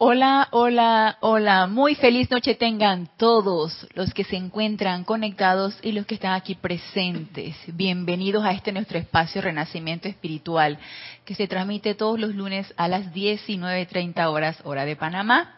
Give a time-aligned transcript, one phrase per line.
[0.00, 1.66] Hola, hola, hola.
[1.66, 6.54] Muy feliz noche tengan todos los que se encuentran conectados y los que están aquí
[6.54, 7.56] presentes.
[7.66, 10.78] Bienvenidos a este nuestro espacio Renacimiento Espiritual
[11.24, 15.56] que se transmite todos los lunes a las 19.30 horas hora de Panamá.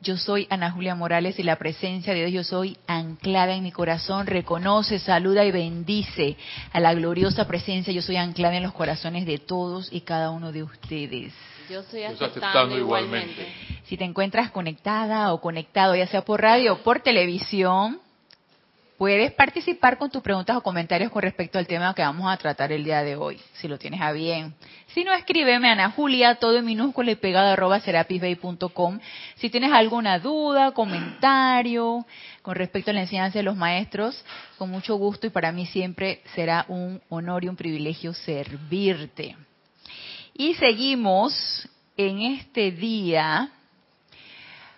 [0.00, 3.70] Yo soy Ana Julia Morales y la presencia de Dios yo soy anclada en mi
[3.70, 6.36] corazón, reconoce, saluda y bendice
[6.72, 10.50] a la gloriosa presencia yo soy anclada en los corazones de todos y cada uno
[10.50, 11.32] de ustedes.
[11.68, 13.46] Yo estoy aceptando, igualmente.
[13.84, 18.00] Si te encuentras conectada o conectado, ya sea por radio o por televisión,
[18.96, 22.72] puedes participar con tus preguntas o comentarios con respecto al tema que vamos a tratar
[22.72, 24.54] el día de hoy, si lo tienes a bien.
[24.88, 28.98] Si no, escríbeme a Ana Julia, todo en minúscula y pegado arroba serapisbay.com.
[29.36, 32.04] Si tienes alguna duda, comentario
[32.42, 34.24] con respecto a la enseñanza de los maestros,
[34.56, 39.36] con mucho gusto y para mí siempre será un honor y un privilegio servirte.
[40.40, 43.48] Y seguimos en este día,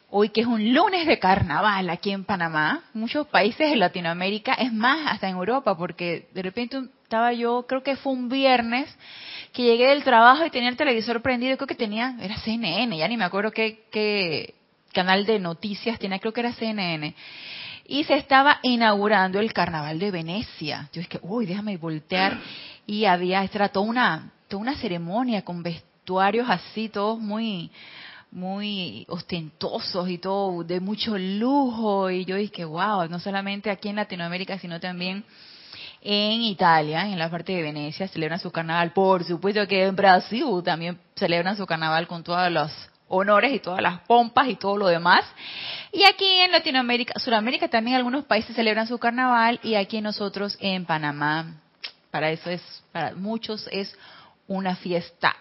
[0.08, 4.72] hoy que es un lunes de carnaval aquí en Panamá, muchos países de Latinoamérica, es
[4.72, 8.88] más, hasta en Europa, porque de repente estaba yo, creo que fue un viernes,
[9.52, 13.06] que llegué del trabajo y tenía el televisor prendido, creo que tenía, era CNN, ya
[13.06, 14.54] ni me acuerdo qué, qué
[14.94, 17.14] canal de noticias tenía, creo que era CNN.
[17.84, 20.88] Y se estaba inaugurando el carnaval de Venecia.
[20.94, 22.38] Yo que, uy, déjame voltear.
[22.86, 27.70] Y había, era toda una toda una ceremonia con vestuarios así, todos muy
[28.32, 32.10] muy ostentosos y todo de mucho lujo.
[32.10, 35.24] Y yo dije wow no solamente aquí en Latinoamérica sino también
[36.02, 40.44] en Italia en la parte de Venecia celebran su carnaval por supuesto que en Brasil
[40.64, 42.70] también celebran su carnaval con todos los
[43.08, 45.24] honores y todas las pompas y todo lo demás.
[45.92, 50.86] Y aquí en Latinoamérica Sudamérica también algunos países celebran su carnaval y aquí nosotros en
[50.86, 51.56] Panamá.
[52.10, 53.96] Para eso es para muchos es
[54.50, 55.36] una fiesta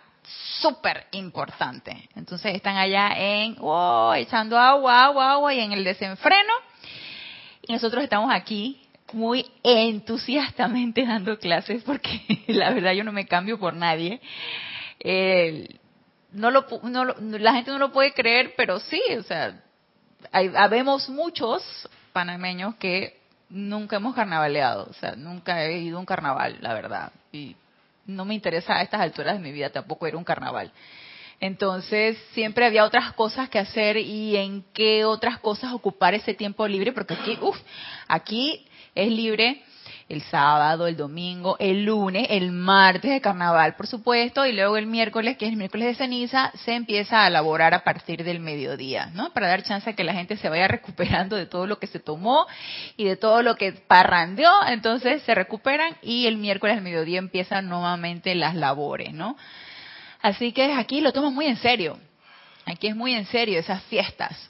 [0.62, 2.10] súper importante.
[2.16, 6.54] Entonces están allá en, oh, echando agua, agua, agua y en el desenfreno.
[7.64, 8.80] Y nosotros estamos aquí
[9.12, 14.22] muy entusiastamente dando clases porque la verdad yo no me cambio por nadie.
[16.32, 19.60] no lo, no la gente no lo puede creer, pero sí, o sea,
[20.32, 21.64] hay, habemos muchos
[22.14, 23.20] panameños que
[23.50, 27.12] nunca hemos carnavaleado, o sea, nunca he ido a un carnaval, la verdad.
[27.32, 27.56] Y
[28.10, 30.72] no me interesa a estas alturas de mi vida tampoco era un carnaval.
[31.40, 36.68] Entonces siempre había otras cosas que hacer y en qué otras cosas ocupar ese tiempo
[36.68, 37.58] libre, porque aquí, uff,
[38.08, 39.64] aquí es libre
[40.10, 44.88] el sábado, el domingo, el lunes, el martes de carnaval, por supuesto, y luego el
[44.88, 49.12] miércoles, que es el miércoles de ceniza, se empieza a elaborar a partir del mediodía,
[49.14, 49.32] ¿no?
[49.34, 52.00] Para dar chance a que la gente se vaya recuperando de todo lo que se
[52.00, 52.48] tomó
[52.98, 57.70] y de todo lo que parrandeó, entonces se recuperan y el miércoles al mediodía empiezan
[57.70, 59.38] nuevamente las labores, ¿no?
[60.22, 62.00] Así que aquí lo tomo muy en serio.
[62.66, 64.50] Aquí es muy en serio esas fiestas.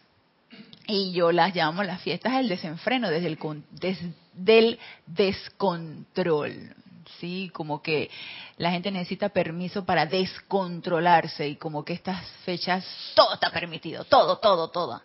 [0.92, 3.38] Y yo las llamo las fiestas del desenfreno, desde el,
[3.70, 6.76] desde del descontrol.
[7.20, 8.10] Sí, como que
[8.58, 12.86] la gente necesita permiso para descontrolarse y como que estas fechas
[13.16, 15.02] todo está permitido, todo, todo, todo.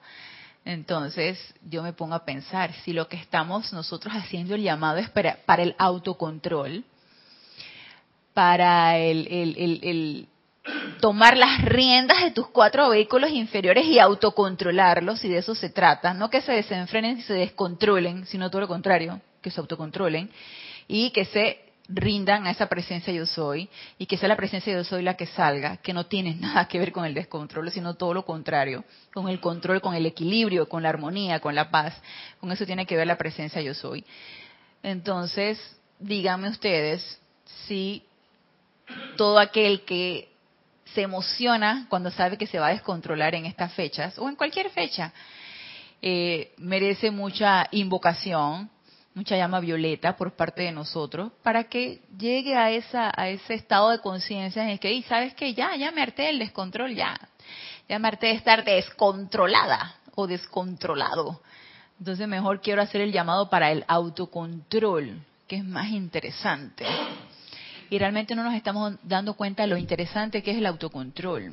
[0.64, 5.10] Entonces yo me pongo a pensar, si lo que estamos nosotros haciendo el llamado es
[5.10, 6.84] para, el autocontrol,
[8.32, 10.28] para el, el,
[11.00, 16.14] tomar las riendas de tus cuatro vehículos inferiores y autocontrolarlos, y de eso se trata,
[16.14, 20.30] no que se desenfrenen y se descontrolen, sino todo lo contrario, que se autocontrolen
[20.88, 24.84] y que se rindan a esa presencia yo soy y que sea la presencia yo
[24.84, 28.14] soy la que salga, que no tiene nada que ver con el descontrol, sino todo
[28.14, 31.94] lo contrario, con el control, con el equilibrio, con la armonía, con la paz,
[32.40, 34.04] con eso tiene que ver la presencia yo soy.
[34.82, 35.58] Entonces,
[35.98, 37.20] díganme ustedes
[37.66, 38.02] si
[39.16, 40.33] todo aquel que
[40.94, 44.70] se emociona cuando sabe que se va a descontrolar en estas fechas o en cualquier
[44.70, 45.12] fecha.
[46.00, 48.70] Eh, merece mucha invocación,
[49.14, 53.90] mucha llama violeta por parte de nosotros para que llegue a esa a ese estado
[53.90, 57.18] de conciencia en el que, sabes que ya, ya me harté del descontrol, ya,
[57.88, 61.40] ya me harté de estar descontrolada o descontrolado.
[61.98, 66.84] Entonces mejor quiero hacer el llamado para el autocontrol, que es más interesante
[67.90, 71.52] y realmente no nos estamos dando cuenta de lo interesante que es el autocontrol.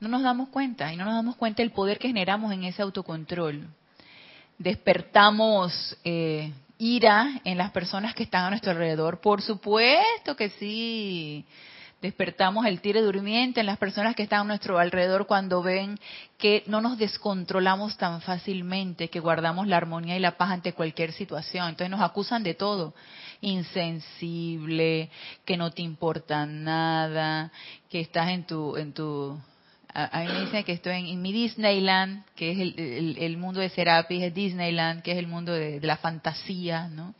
[0.00, 2.82] No nos damos cuenta y no nos damos cuenta del poder que generamos en ese
[2.82, 3.66] autocontrol.
[4.58, 9.20] Despertamos eh, ira en las personas que están a nuestro alrededor.
[9.20, 11.44] Por supuesto que sí.
[12.00, 15.98] Despertamos el tire durmiente en las personas que están a nuestro alrededor cuando ven
[16.38, 21.12] que no nos descontrolamos tan fácilmente, que guardamos la armonía y la paz ante cualquier
[21.12, 21.68] situación.
[21.68, 22.94] Entonces nos acusan de todo
[23.40, 25.10] insensible,
[25.44, 27.50] que no te importa nada,
[27.88, 29.38] que estás en tu, en tu
[29.94, 32.58] a, mí me dicen que estoy en, mi Disneyland, que es
[33.18, 37.14] el, mundo de Serapis, es Disneyland, que es el mundo de, la fantasía, ¿no?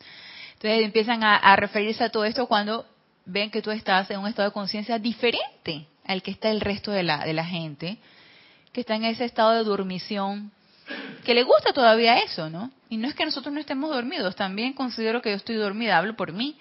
[0.54, 2.86] Entonces empiezan a, referirse a todo esto cuando
[3.24, 6.90] ven que tú estás en un estado de conciencia diferente al que está el resto
[6.90, 7.98] de la, de la gente,
[8.72, 10.52] que está en ese estado de dormición,
[11.24, 12.70] que le gusta todavía eso, ¿no?
[12.88, 16.16] Y no es que nosotros no estemos dormidos, también considero que yo estoy dormida, hablo
[16.16, 16.56] por mí,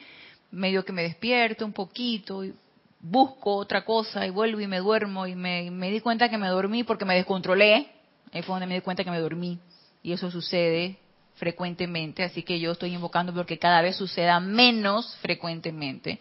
[0.52, 2.54] medio que me despierto un poquito, y
[3.00, 6.84] busco otra cosa y vuelvo y me duermo y me, di cuenta que me dormí
[6.84, 7.88] porque me descontrolé.
[8.31, 9.60] Ahí fue donde me di cuenta que me dormí.
[10.04, 10.98] Y eso sucede
[11.36, 16.20] frecuentemente, así que yo estoy invocando porque cada vez suceda menos frecuentemente.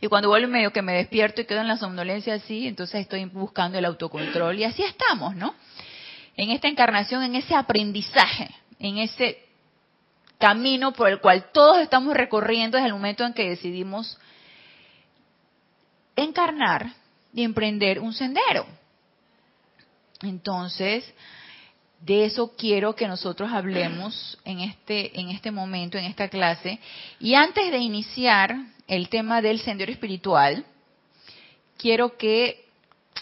[0.00, 3.24] Y cuando vuelvo medio que me despierto y quedo en la somnolencia así, entonces estoy
[3.24, 5.54] buscando el autocontrol y así estamos, ¿no?
[6.36, 8.48] En esta encarnación, en ese aprendizaje,
[8.78, 9.38] en ese
[10.38, 14.18] camino por el cual todos estamos recorriendo desde el momento en que decidimos
[16.16, 16.94] encarnar
[17.32, 18.66] y emprender un sendero.
[20.20, 21.04] Entonces,
[22.00, 26.80] de eso quiero que nosotros hablemos en este, en este momento, en esta clase.
[27.20, 28.56] Y antes de iniciar
[28.88, 30.64] el tema del sendero espiritual,
[31.78, 32.64] quiero que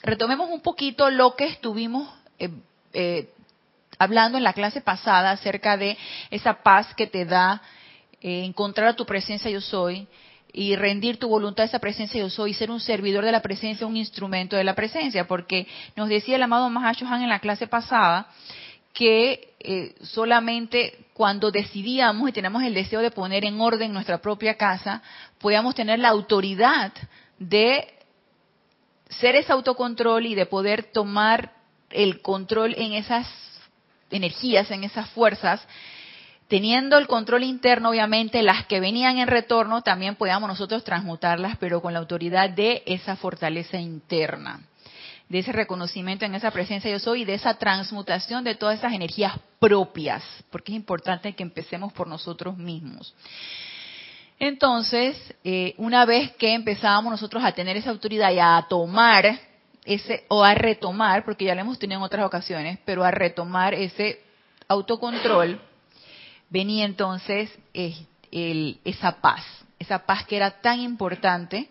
[0.02, 2.08] retomemos un poquito lo que estuvimos
[2.38, 2.48] eh,
[2.92, 3.30] eh,
[3.98, 5.96] hablando en la clase pasada acerca de
[6.30, 7.62] esa paz que te da
[8.20, 10.06] eh, encontrar a tu presencia yo soy
[10.52, 13.42] y rendir tu voluntad a esa presencia yo soy y ser un servidor de la
[13.42, 15.66] presencia, un instrumento de la presencia, porque
[15.96, 18.28] nos decía el amado Mahashohan en la clase pasada
[18.92, 24.56] que eh, solamente cuando decidíamos y tenemos el deseo de poner en orden nuestra propia
[24.56, 25.02] casa,
[25.38, 26.92] podíamos tener la autoridad
[27.38, 27.86] de
[29.08, 31.52] ser ese autocontrol y de poder tomar
[31.90, 33.28] el control en esas
[34.10, 35.66] energías, en esas fuerzas
[36.50, 41.80] teniendo el control interno, obviamente, las que venían en retorno también podíamos nosotros transmutarlas, pero
[41.80, 44.58] con la autoridad de esa fortaleza interna,
[45.28, 48.92] de ese reconocimiento en esa presencia yo soy y de esa transmutación de todas esas
[48.92, 53.14] energías propias, porque es importante que empecemos por nosotros mismos.
[54.40, 59.38] Entonces, eh, una vez que empezábamos nosotros a tener esa autoridad y a tomar
[59.94, 63.74] ese, o a retomar, porque ya lo hemos tenido en otras ocasiones, pero a retomar
[63.74, 64.20] ese
[64.68, 65.60] autocontrol,
[66.48, 69.44] venía entonces esa paz,
[69.80, 71.68] esa paz que era tan importante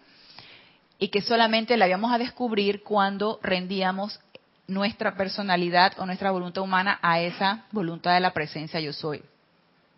[1.00, 4.20] y que solamente la íbamos a descubrir cuando rendíamos
[4.68, 9.24] nuestra personalidad o nuestra voluntad humana a esa voluntad de la presencia yo soy.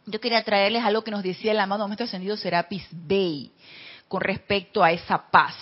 [0.06, 3.52] Yo quería traerles algo que nos decía el amado maestro ascendido Serapis Bey
[4.08, 5.56] con respecto a esa paz.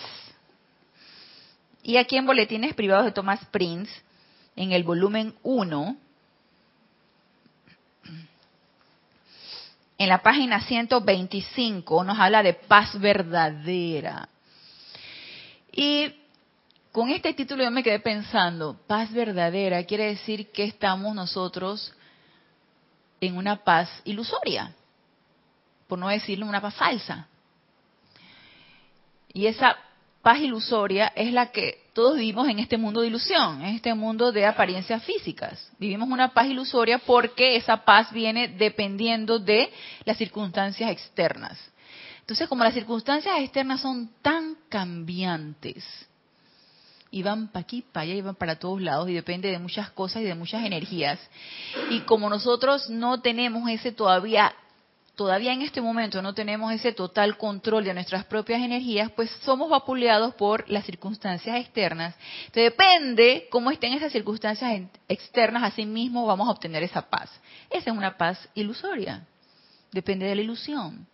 [1.84, 3.92] Y aquí en Boletines Privados de Thomas Prince,
[4.56, 5.98] en el volumen 1,
[9.98, 14.30] en la página 125 nos habla de paz verdadera.
[15.72, 16.14] Y
[16.92, 21.94] con este título yo me quedé pensando, paz verdadera quiere decir que estamos nosotros
[23.22, 24.74] en una paz ilusoria,
[25.88, 27.28] por no decirlo una paz falsa.
[29.34, 29.78] Y esa
[30.30, 34.32] paz ilusoria es la que todos vivimos en este mundo de ilusión, en este mundo
[34.32, 35.72] de apariencias físicas.
[35.80, 39.72] Vivimos una paz ilusoria porque esa paz viene dependiendo de
[40.06, 41.58] las circunstancias externas.
[42.20, 45.84] Entonces, como las circunstancias externas son tan cambiantes,
[47.10, 49.90] y van para aquí, para allá, y van para todos lados, y depende de muchas
[49.90, 51.20] cosas y de muchas energías,
[51.90, 54.54] y como nosotros no tenemos ese todavía
[55.20, 59.70] todavía en este momento no tenemos ese total control de nuestras propias energías, pues somos
[59.70, 62.16] vapuleados por las circunstancias externas.
[62.54, 67.30] Depende cómo estén esas circunstancias externas, así mismo vamos a obtener esa paz.
[67.70, 69.28] Esa es una paz ilusoria,
[69.92, 71.06] depende de la ilusión.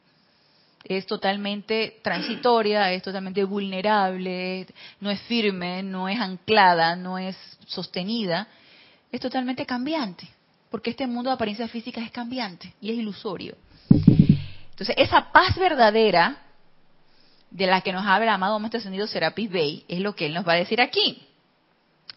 [0.84, 4.68] Es totalmente transitoria, es totalmente vulnerable,
[5.00, 7.36] no es firme, no es anclada, no es
[7.66, 8.48] sostenida,
[9.12, 10.28] es totalmente cambiante,
[10.70, 13.56] porque este mundo de apariencias físicas es cambiante y es ilusorio.
[13.90, 16.38] Entonces, esa paz verdadera
[17.50, 20.34] de la que nos habla el amado Maestro Ascendido Serapis Bey es lo que él
[20.34, 21.26] nos va a decir aquí.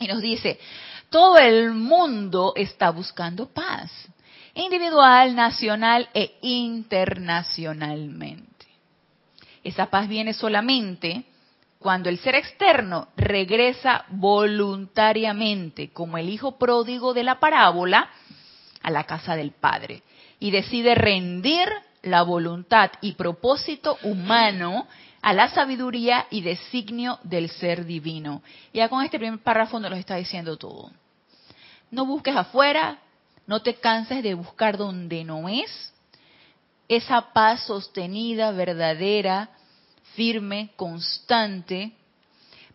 [0.00, 0.58] Y nos dice,
[1.10, 3.92] todo el mundo está buscando paz,
[4.54, 8.66] individual, nacional e internacionalmente.
[9.62, 11.24] Esa paz viene solamente
[11.78, 18.10] cuando el ser externo regresa voluntariamente, como el hijo pródigo de la parábola,
[18.82, 20.02] a la casa del Padre
[20.40, 21.68] y decide rendir
[22.02, 24.86] la voluntad y propósito humano
[25.20, 28.42] a la sabiduría y designio del ser divino.
[28.72, 30.90] Ya con este primer párrafo nos lo está diciendo todo.
[31.90, 32.98] No busques afuera,
[33.46, 35.92] no te canses de buscar donde no es.
[36.86, 39.50] Esa paz sostenida, verdadera,
[40.14, 41.92] firme, constante,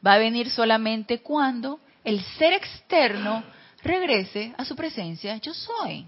[0.05, 3.43] va a venir solamente cuando el ser externo
[3.84, 6.05] regrese a su presencia, yo soy.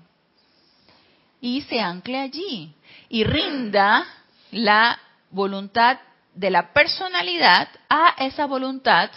[1.45, 2.73] Y se ancle allí
[3.07, 4.03] y rinda
[4.49, 4.97] la
[5.29, 5.99] voluntad
[6.33, 9.11] de la personalidad a esa voluntad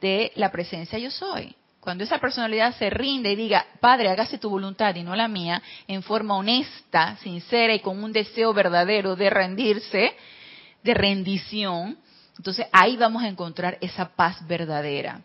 [0.00, 1.56] de la presencia yo soy.
[1.80, 5.60] Cuando esa personalidad se rinde y diga, Padre, hágase tu voluntad y no la mía,
[5.88, 10.14] en forma honesta, sincera y con un deseo verdadero de rendirse,
[10.84, 11.98] de rendición,
[12.36, 15.22] entonces ahí vamos a encontrar esa paz verdadera.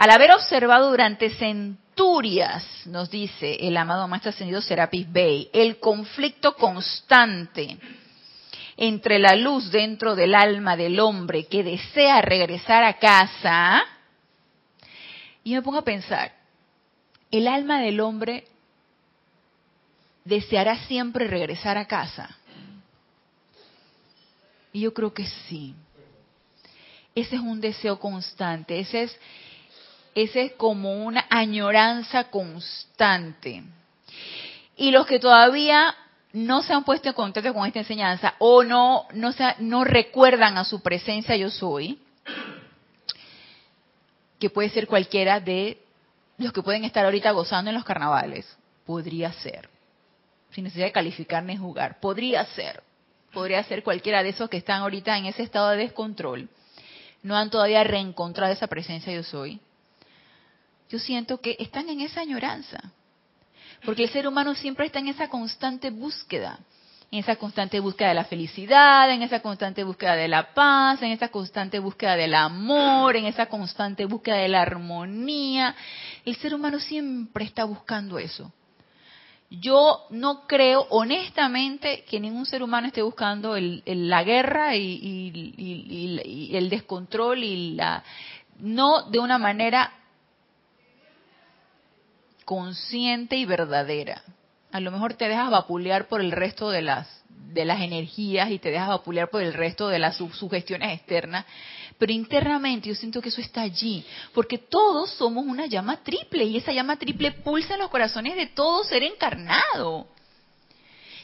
[0.00, 6.54] Al haber observado durante centurias, nos dice el amado Maestro Ascendido Serapis Bey, el conflicto
[6.56, 7.76] constante
[8.78, 13.82] entre la luz dentro del alma del hombre que desea regresar a casa,
[15.44, 16.32] y me pongo a pensar,
[17.30, 18.46] el alma del hombre
[20.24, 22.38] deseará siempre regresar a casa.
[24.72, 25.74] Y yo creo que sí.
[27.14, 29.18] Ese es un deseo constante, ese es,
[30.14, 33.62] ese es como una añoranza constante.
[34.76, 35.94] Y los que todavía
[36.32, 40.64] no se han puesto en contacto con esta enseñanza o no, no, no recuerdan a
[40.64, 41.98] su presencia yo soy,
[44.38, 45.78] que puede ser cualquiera de
[46.38, 49.68] los que pueden estar ahorita gozando en los carnavales, podría ser,
[50.52, 52.82] sin necesidad de calificar ni jugar, podría ser,
[53.32, 56.48] podría ser cualquiera de esos que están ahorita en ese estado de descontrol,
[57.22, 59.60] no han todavía reencontrado esa presencia yo soy.
[60.90, 62.92] Yo siento que están en esa añoranza,
[63.84, 66.58] porque el ser humano siempre está en esa constante búsqueda,
[67.12, 71.12] en esa constante búsqueda de la felicidad, en esa constante búsqueda de la paz, en
[71.12, 75.76] esa constante búsqueda del amor, en esa constante búsqueda de la armonía.
[76.24, 78.52] El ser humano siempre está buscando eso.
[79.48, 86.70] Yo no creo honestamente que ningún ser humano esté buscando la guerra y, y el
[86.70, 88.04] descontrol y la
[88.58, 89.99] no de una manera
[92.50, 94.24] consciente y verdadera.
[94.72, 98.58] A lo mejor te dejas vapulear por el resto de las de las energías y
[98.58, 101.46] te dejas vapulear por el resto de las sugestiones externas,
[101.96, 104.04] pero internamente yo siento que eso está allí,
[104.34, 108.46] porque todos somos una llama triple y esa llama triple pulsa en los corazones de
[108.46, 110.08] todo ser encarnado.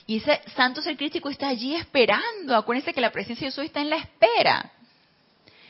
[0.06, 2.54] Y ese santo ser crítico está allí esperando.
[2.54, 4.70] Acuérdense que la presencia de Dios está en la espera.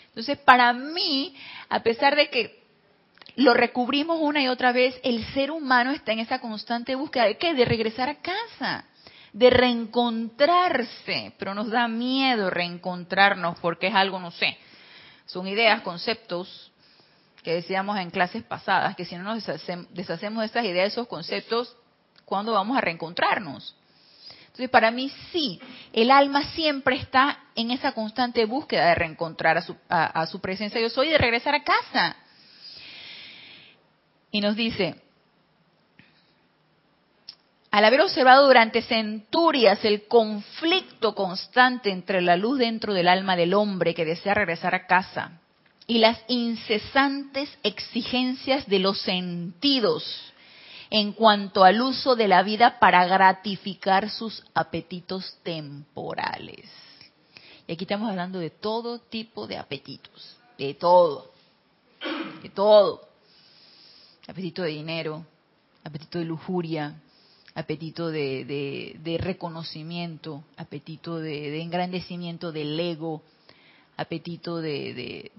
[0.09, 1.35] Entonces, para mí,
[1.71, 2.66] a pesar de que
[3.37, 7.37] lo recubrimos una y otra vez, el ser humano está en esa constante búsqueda de
[7.37, 7.55] qué?
[7.55, 8.87] De regresar a casa,
[9.33, 14.57] de reencontrarse, pero nos da miedo reencontrarnos porque es algo, no sé,
[15.27, 16.73] son ideas, conceptos
[17.43, 19.47] que decíamos en clases pasadas, que si no nos
[19.91, 21.77] deshacemos de esas ideas, esos conceptos,
[22.25, 23.77] ¿cuándo vamos a reencontrarnos?
[24.47, 25.61] Entonces, para mí sí,
[25.93, 30.81] el alma siempre está en esa constante búsqueda de reencontrar a su, a su presencia
[30.81, 32.17] yo soy de regresar a casa.
[34.37, 34.95] Y nos dice,
[37.71, 43.55] al haber observado durante centurias el conflicto constante entre la luz dentro del alma del
[43.55, 45.41] hombre que desea regresar a casa
[45.87, 50.05] y las incesantes exigencias de los sentidos
[50.91, 56.71] en cuanto al uso de la vida para gratificar sus apetitos temporales.
[57.67, 61.33] Y aquí estamos hablando de todo tipo de apetitos, de todo,
[62.43, 63.16] de todo
[64.29, 65.25] apetito de dinero,
[65.85, 66.95] apetito de lujuria,
[67.55, 73.23] apetito de, reconocimiento, apetito de, engrandecimiento del ego,
[73.97, 75.31] apetito de,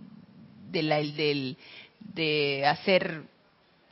[2.14, 3.24] de, hacer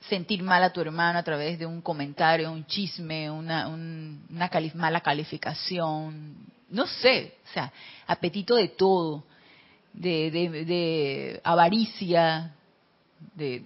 [0.09, 5.01] sentir mal a tu hermano a través de un comentario, un chisme, una, una mala
[5.01, 6.35] calificación,
[6.69, 7.71] no sé, o sea,
[8.07, 9.23] apetito de todo,
[9.93, 12.54] de avaricia,
[13.19, 13.63] de,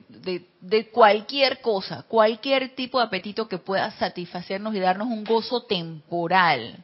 [0.61, 6.83] de, cualquier cosa, cualquier tipo de apetito que pueda satisfacernos y darnos un gozo temporal.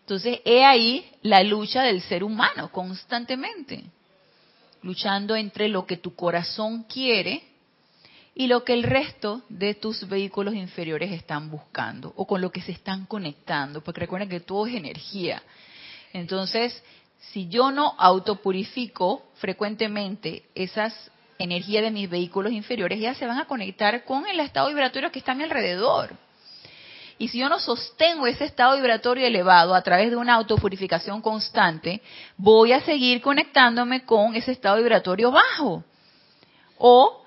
[0.00, 3.84] Entonces, he ahí la lucha del ser humano constantemente,
[4.82, 7.42] luchando entre lo que tu corazón quiere
[8.34, 12.62] y lo que el resto de tus vehículos inferiores están buscando o con lo que
[12.62, 15.42] se están conectando, porque recuerden que todo es energía.
[16.12, 16.82] Entonces,
[17.32, 21.10] si yo no autopurifico frecuentemente esas
[21.42, 25.18] energía de mis vehículos inferiores, ya se van a conectar con el estado vibratorio que
[25.18, 26.14] está a mi alrededor.
[27.18, 32.00] Y si yo no sostengo ese estado vibratorio elevado a través de una autopurificación constante,
[32.36, 35.84] voy a seguir conectándome con ese estado vibratorio bajo.
[36.78, 37.22] O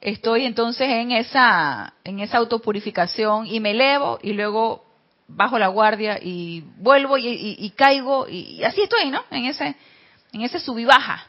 [0.00, 4.84] estoy entonces en esa, en esa autopurificación y me elevo y luego
[5.26, 9.24] bajo la guardia y vuelvo y, caigo y, así estoy, ¿no?
[9.30, 9.74] En ese,
[10.32, 11.26] en ese sub y baja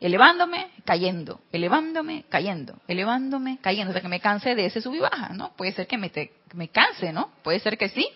[0.00, 4.98] elevándome, cayendo, elevándome, cayendo, elevándome, cayendo, o sea que me canse de ese sub y
[4.98, 5.52] baja, ¿no?
[5.56, 6.10] Puede ser que me,
[6.54, 7.30] me canse, ¿no?
[7.42, 8.08] Puede ser que sí.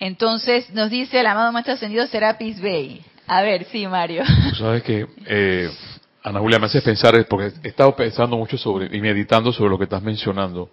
[0.00, 3.04] Entonces nos dice el amado Maestro Ascendido Serapis Bey.
[3.26, 4.24] A ver, sí, Mario.
[4.58, 5.70] Sabes que eh,
[6.24, 9.78] Ana Julia me hace pensar, porque he estado pensando mucho sobre y meditando sobre lo
[9.78, 10.68] que estás mencionando,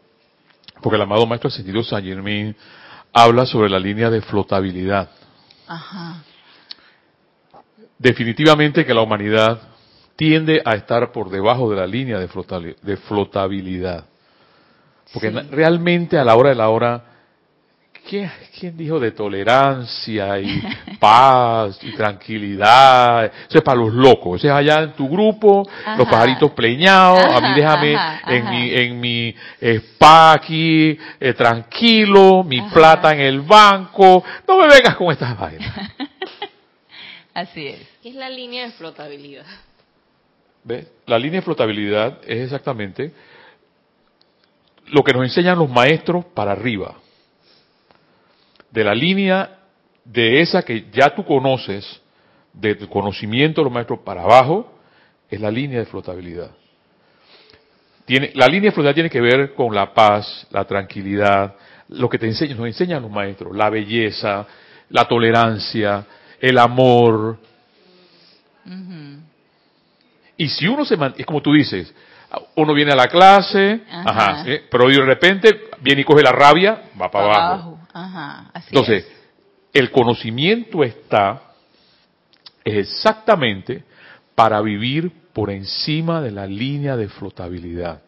[0.82, 2.56] porque el amado Maestro Ascendido San Germain
[3.13, 5.10] habla sobre la línea de flotabilidad.
[5.68, 6.24] Ajá.
[8.00, 9.60] Definitivamente que la humanidad
[10.16, 14.06] tiende a estar por debajo de la línea de, flotabilidad.
[15.13, 17.04] Porque realmente a la hora de la hora
[18.10, 20.63] ¿Quién, dijo de tolerancia y
[21.00, 23.25] paz y tranquilidad?
[23.25, 24.39] Eso es para los locos.
[24.39, 27.22] Eso es allá en tu grupo, los pajaritos pleñados.
[27.25, 33.42] a mí déjame en mi, en mi spa aquí, eh, tranquilo, mi plata en el
[33.42, 34.24] banco.
[34.48, 35.74] No me vengas con estas vainas.
[37.38, 37.88] Así es.
[38.01, 39.46] ¿Qué es la línea de flotabilidad?
[40.63, 40.88] ¿Ves?
[41.06, 43.13] La línea de flotabilidad es exactamente
[44.88, 46.96] lo que nos enseñan los maestros para arriba
[48.72, 49.60] de la línea
[50.03, 52.01] de esa que ya tú conoces,
[52.53, 54.74] de conocimiento de los maestros para abajo,
[55.29, 56.50] es la línea de flotabilidad.
[58.06, 61.53] Tiene, la línea de flotabilidad tiene que ver con la paz, la tranquilidad,
[61.89, 64.48] lo que te enseñan, nos enseñan los maestros, la belleza,
[64.89, 66.03] la tolerancia,
[66.39, 67.38] el amor.
[70.38, 71.94] Y si uno se mantiene, es como tú dices,
[72.56, 77.10] uno viene a la clase, ajá, pero de repente viene y coge la rabia, va
[77.10, 77.79] para, abajo.
[78.67, 79.08] Entonces,
[79.74, 81.41] el conocimiento está
[82.63, 83.84] exactamente
[84.36, 88.01] para vivir por encima de la línea de flotabilidad.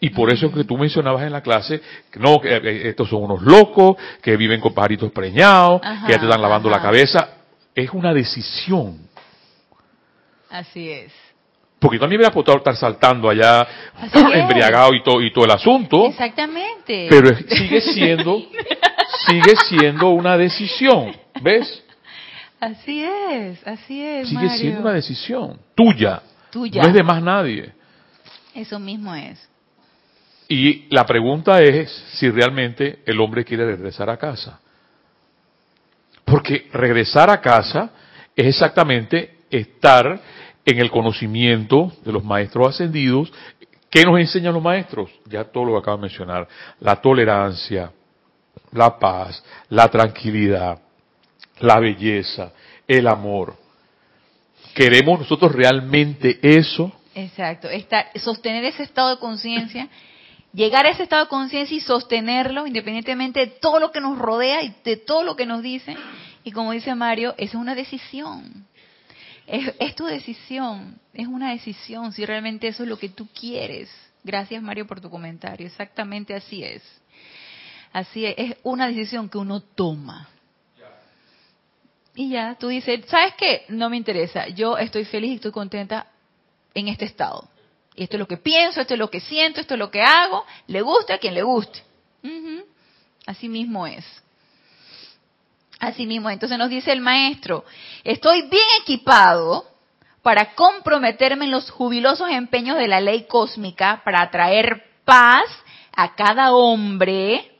[0.00, 3.08] Y por eso es que tú mencionabas en la clase, que no, que eh, estos
[3.08, 7.31] son unos locos, que viven con pajaritos preñados, que ya te están lavando la cabeza.
[7.74, 8.98] Es una decisión.
[10.50, 11.12] Así es.
[11.82, 13.66] Porque también me podido estar saltando allá,
[14.34, 16.06] embriagado y todo, y todo el asunto.
[16.06, 17.08] Exactamente.
[17.10, 18.40] Pero sigue siendo,
[19.26, 21.82] sigue siendo una decisión, ¿ves?
[22.60, 24.28] Así es, así es.
[24.28, 26.22] Sigue siendo una decisión tuya.
[26.52, 26.82] Tuya.
[26.82, 27.72] No es de más nadie.
[28.54, 29.48] Eso mismo es.
[30.48, 34.60] Y la pregunta es si realmente el hombre quiere regresar a casa.
[36.32, 37.90] Porque regresar a casa
[38.34, 40.18] es exactamente estar
[40.64, 43.30] en el conocimiento de los maestros ascendidos.
[43.90, 45.10] ¿Qué nos enseñan los maestros?
[45.26, 46.48] Ya todo lo que acabo de mencionar.
[46.80, 47.92] La tolerancia,
[48.70, 50.80] la paz, la tranquilidad,
[51.60, 52.50] la belleza,
[52.88, 53.54] el amor.
[54.74, 56.90] ¿Queremos nosotros realmente eso?
[57.14, 57.68] Exacto,
[58.14, 59.86] sostener ese estado de conciencia,
[60.52, 64.62] llegar a ese estado de conciencia y sostenerlo independientemente de todo lo que nos rodea
[64.62, 65.96] y de todo lo que nos dicen.
[66.44, 68.66] Y como dice Mario, esa es una decisión.
[69.46, 73.90] Es, tu decisión, es una decisión si realmente eso es lo que tú quieres.
[74.24, 76.82] Gracias Mario por tu comentario, exactamente así es.
[77.92, 80.28] Así es, es una decisión que uno toma.
[82.14, 83.64] Y ya, tú dices, ¿sabes qué?
[83.68, 86.06] No me interesa, yo estoy feliz y estoy contenta
[86.74, 87.48] en este estado.
[87.94, 90.44] Esto es lo que pienso, esto es lo que siento, esto es lo que hago,
[90.66, 91.82] le guste a quien le guste.
[93.26, 94.04] Así mismo es.
[95.78, 97.64] Así mismo, entonces nos dice el maestro,
[98.04, 99.66] estoy bien equipado
[100.22, 105.44] para comprometerme en los jubilosos empeños de la ley cósmica para traer paz
[105.94, 107.58] a cada hombre,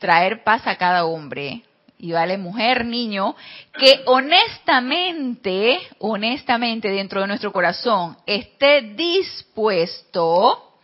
[0.00, 1.62] traer paz a cada hombre,
[2.04, 3.34] y vale mujer, niño,
[3.78, 10.74] que honestamente, honestamente dentro de nuestro corazón esté dispuesto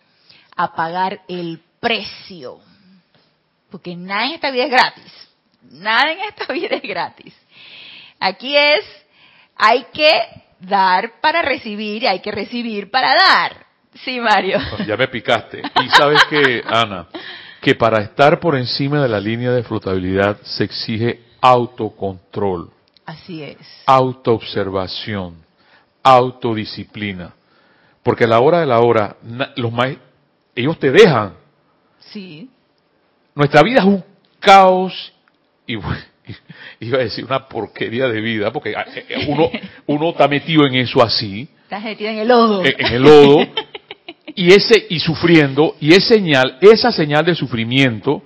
[0.56, 2.60] a pagar el precio.
[3.70, 5.28] Porque nada en esta vida es gratis.
[5.72, 7.36] Nada en esta vida es gratis.
[8.18, 8.86] Aquí es,
[9.56, 10.10] hay que
[10.58, 13.66] dar para recibir y hay que recibir para dar.
[14.06, 14.58] Sí, Mario.
[14.86, 15.60] Ya me picaste.
[15.84, 17.08] Y sabes que, Ana,
[17.60, 22.70] que para estar por encima de la línea de flotabilidad se exige autocontrol.
[23.04, 23.58] Así es.
[23.86, 25.34] Autoobservación,
[26.02, 27.34] autodisciplina.
[28.02, 29.16] Porque a la hora de la hora,
[29.56, 29.72] los
[30.54, 31.34] ellos te dejan.
[31.98, 32.48] Sí.
[33.34, 34.02] Nuestra vida es un
[34.40, 35.12] caos
[35.66, 35.74] y
[36.80, 39.50] iba a decir una porquería de vida, porque ah, eh, eh, uno,
[39.86, 41.48] uno está metido en eso así.
[41.64, 42.64] Estás metido en el lodo.
[42.64, 43.38] En, el lodo.
[44.36, 48.22] Y ese, y sufriendo, y es señal, esa señal de sufrimiento,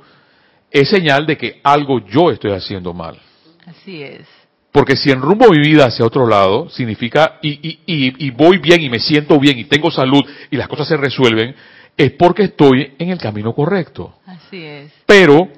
[0.70, 3.18] es señal de que algo yo estoy haciendo mal.
[3.66, 4.26] Así es.
[4.72, 8.82] Porque si enrumbo mi vida hacia otro lado, significa, y, y, y, y voy bien
[8.82, 11.54] y me siento bien y tengo salud y las cosas se resuelven,
[11.96, 14.16] es porque estoy en el camino correcto.
[14.26, 14.92] Así es.
[15.06, 15.48] Pero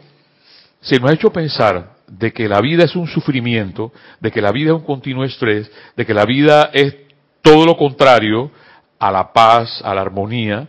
[0.80, 4.52] se nos ha hecho pensar de que la vida es un sufrimiento, de que la
[4.52, 6.94] vida es un continuo estrés, de que la vida es
[7.42, 8.50] todo lo contrario
[8.98, 10.68] a la paz, a la armonía,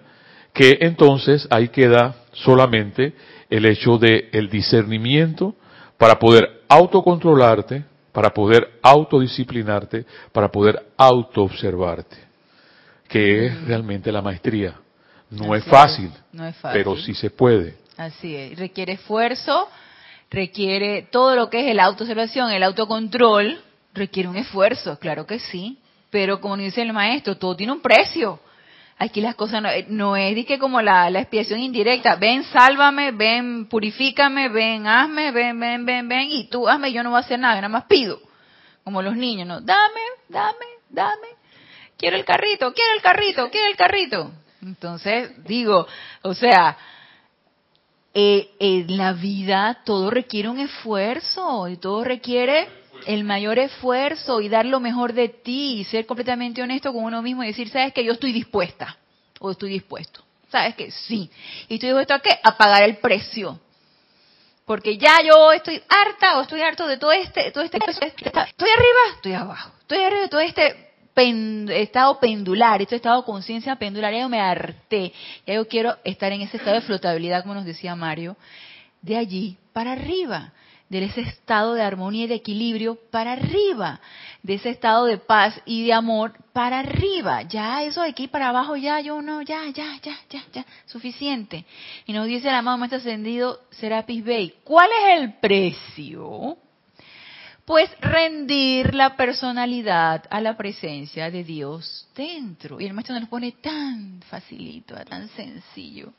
[0.53, 3.13] que entonces ahí queda solamente
[3.49, 5.55] el hecho de el discernimiento
[5.97, 12.17] para poder autocontrolarte, para poder autodisciplinarte, para poder autoobservarte,
[13.07, 14.75] que es realmente la maestría.
[15.29, 16.79] No es fácil, no es fácil.
[16.79, 17.75] pero sí se puede.
[17.97, 19.67] Así es, requiere esfuerzo,
[20.29, 23.59] requiere todo lo que es el autoobservación, el autocontrol,
[23.93, 28.39] requiere un esfuerzo, claro que sí, pero como dice el maestro, todo tiene un precio.
[28.99, 33.67] Aquí las cosas no, no es que como la, la expiación indirecta, ven, sálvame, ven,
[33.67, 37.39] purifícame, ven, hazme, ven, ven, ven, ven, y tú hazme, yo no voy a hacer
[37.39, 38.19] nada, nada más pido.
[38.83, 39.61] Como los niños, ¿no?
[39.61, 41.27] Dame, dame, dame.
[41.97, 44.31] Quiero el carrito, quiero el carrito, quiero el carrito.
[44.61, 45.85] Entonces, digo,
[46.23, 46.77] o sea,
[48.13, 52.67] eh, en la vida todo requiere un esfuerzo y todo requiere
[53.05, 57.21] el mayor esfuerzo y dar lo mejor de ti y ser completamente honesto con uno
[57.21, 58.97] mismo y decir, sabes que yo estoy dispuesta
[59.39, 60.23] o estoy dispuesto.
[60.49, 61.29] Sabes que sí.
[61.67, 62.39] Y estoy dispuesto a qué?
[62.43, 63.59] A pagar el precio.
[64.65, 69.15] Porque ya yo estoy harta o estoy harto de todo este, todo este, estoy arriba,
[69.15, 74.13] estoy abajo, estoy arriba de todo este pen- estado pendular, este estado de conciencia pendular,
[74.13, 75.13] ya yo me harté,
[75.45, 78.35] ya yo quiero estar en ese estado de flotabilidad, como nos decía Mario,
[79.01, 80.51] de allí para arriba,
[80.89, 83.99] de ese estado de armonía y de equilibrio para arriba,
[84.41, 87.41] de ese estado de paz y de amor para arriba.
[87.43, 91.65] Ya eso de aquí para abajo, ya yo no, ya, ya, ya, ya, ya, suficiente.
[92.05, 96.57] Y nos dice el amado Maestro Ascendido Serapis Bey, ¿cuál es el precio?
[97.65, 102.79] Pues rendir la personalidad a la presencia de Dios dentro.
[102.79, 106.13] Y el maestro nos lo pone tan facilito, tan sencillo.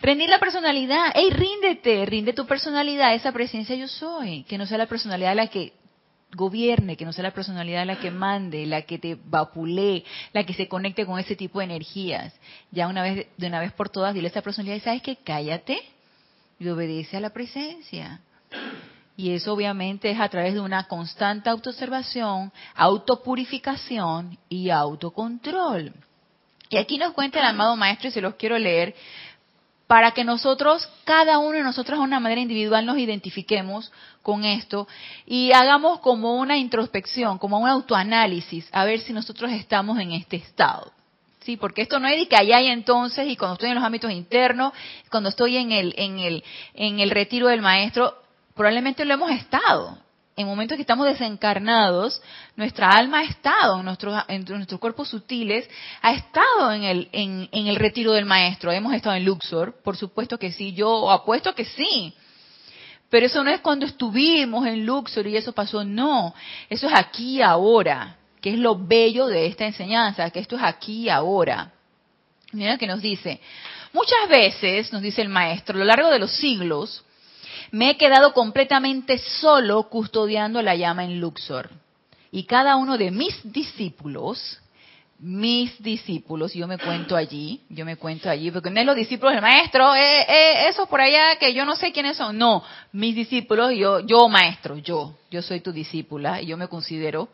[0.00, 1.12] Rendir la personalidad.
[1.14, 2.04] ¡Ey, ríndete!
[2.06, 4.44] Rinde tu personalidad esa presencia yo soy.
[4.44, 5.72] Que no sea la personalidad la que
[6.34, 10.54] gobierne, que no sea la personalidad la que mande, la que te vapulee, la que
[10.54, 12.34] se conecte con ese tipo de energías.
[12.70, 15.16] Ya una vez, de una vez por todas, dile a esa personalidad, ¿sabes qué?
[15.16, 15.78] Cállate
[16.58, 18.20] y obedece a la presencia.
[19.16, 25.92] Y eso obviamente es a través de una constante autoobservación, autopurificación y autocontrol.
[26.68, 28.94] Y aquí nos cuenta el amado maestro, y se los quiero leer,
[29.86, 34.88] para que nosotros, cada uno de nosotros de una manera individual nos identifiquemos con esto
[35.26, 40.36] y hagamos como una introspección, como un autoanálisis, a ver si nosotros estamos en este
[40.36, 40.92] estado.
[41.40, 43.84] Sí, porque esto no es de que allá y entonces y cuando estoy en los
[43.84, 44.72] ámbitos internos,
[45.10, 46.42] cuando estoy en el en el
[46.74, 48.20] en el retiro del maestro,
[48.56, 49.96] probablemente lo hemos estado.
[50.38, 52.20] En momentos que estamos desencarnados,
[52.56, 54.14] nuestra alma ha estado en nuestros,
[54.50, 55.66] nuestros cuerpos sutiles,
[56.02, 58.70] ha estado en el, en, en el retiro del maestro.
[58.70, 62.14] Hemos estado en Luxor, por supuesto que sí, yo apuesto que sí.
[63.08, 66.34] Pero eso no es cuando estuvimos en Luxor y eso pasó, no.
[66.68, 71.08] Eso es aquí ahora, que es lo bello de esta enseñanza, que esto es aquí
[71.08, 71.72] ahora.
[72.52, 73.40] Mira que nos dice,
[73.94, 77.05] muchas veces, nos dice el maestro, a lo largo de los siglos,
[77.70, 81.70] me he quedado completamente solo custodiando la llama en Luxor.
[82.30, 84.60] Y cada uno de mis discípulos,
[85.18, 89.32] mis discípulos, yo me cuento allí, yo me cuento allí, porque no es los discípulos
[89.32, 93.14] del maestro, eh, eh, esos por allá que yo no sé quiénes son, no, mis
[93.14, 97.28] discípulos, yo, yo maestro, yo, yo soy tu discípula y yo me considero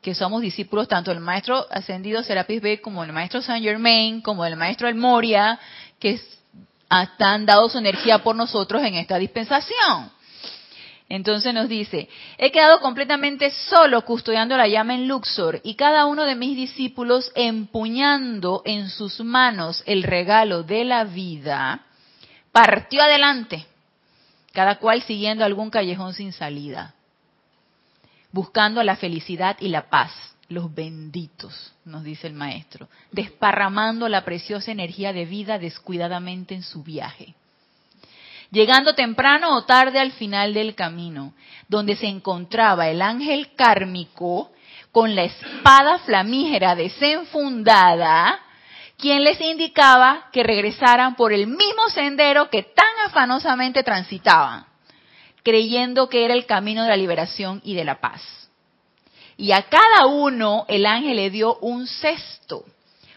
[0.00, 4.44] que somos discípulos tanto del maestro ascendido Serapis Bey como del maestro Saint Germain, como
[4.44, 5.58] del maestro El Moria,
[5.98, 6.39] que es
[6.90, 10.10] hasta han dado su energía por nosotros en esta dispensación.
[11.08, 16.24] Entonces nos dice, he quedado completamente solo custodiando la llama en Luxor y cada uno
[16.24, 21.86] de mis discípulos empuñando en sus manos el regalo de la vida,
[22.52, 23.66] partió adelante,
[24.52, 26.94] cada cual siguiendo algún callejón sin salida,
[28.30, 30.12] buscando la felicidad y la paz,
[30.50, 36.82] los benditos, nos dice el maestro, desparramando la preciosa energía de vida descuidadamente en su
[36.82, 37.34] viaje.
[38.50, 41.34] Llegando temprano o tarde al final del camino,
[41.68, 44.50] donde se encontraba el ángel kármico
[44.90, 48.40] con la espada flamígera desenfundada,
[48.98, 54.66] quien les indicaba que regresaran por el mismo sendero que tan afanosamente transitaban,
[55.44, 58.49] creyendo que era el camino de la liberación y de la paz.
[59.40, 62.62] Y a cada uno el ángel le dio un cesto,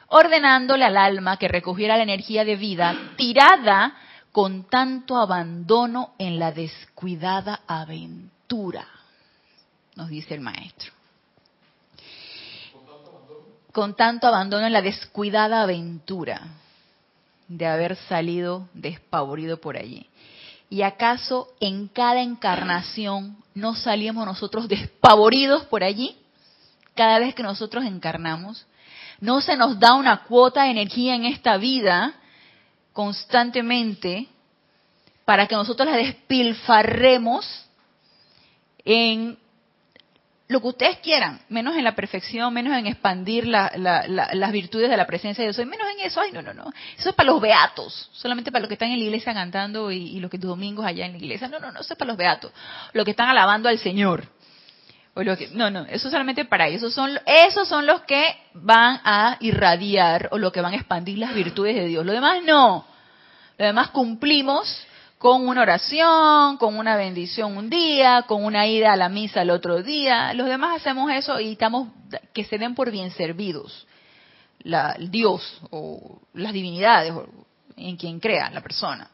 [0.07, 3.93] ordenándole al alma que recogiera la energía de vida tirada
[4.31, 8.87] con tanto abandono en la descuidada aventura,
[9.97, 10.93] nos dice el maestro.
[13.73, 16.39] Con tanto abandono en la descuidada aventura
[17.49, 20.07] de haber salido despavorido por allí.
[20.73, 26.17] ¿Y acaso en cada encarnación no salíamos nosotros despavoridos por allí?
[26.95, 28.65] cada vez que nosotros encarnamos.
[29.19, 32.13] No se nos da una cuota de energía en esta vida
[32.91, 34.27] constantemente
[35.25, 37.65] para que nosotros la despilfarremos
[38.85, 39.37] en
[40.53, 45.07] lo que ustedes quieran, menos en la perfección, menos en expandir las virtudes de la
[45.07, 48.11] presencia de Dios, menos en eso, ay, no, no, no, eso es para los beatos,
[48.13, 51.13] solamente para los que están en la iglesia cantando y, los que domingos allá en
[51.13, 52.51] la iglesia, no, no, no, eso es para los beatos,
[52.93, 54.25] los que están alabando al Señor,
[55.15, 58.01] o lo que, no, no, eso es solamente para ellos, esos son, esos son los
[58.01, 62.11] que van a irradiar o los que van a expandir las virtudes de Dios, lo
[62.11, 62.85] demás no,
[63.57, 64.85] lo demás cumplimos
[65.23, 69.51] con una oración, con una bendición un día, con una ida a la misa el
[69.51, 70.33] otro día.
[70.33, 71.87] Los demás hacemos eso y estamos
[72.33, 73.87] que se den por bien servidos.
[74.63, 77.13] La, Dios o las divinidades
[77.77, 79.09] en quien crea la persona.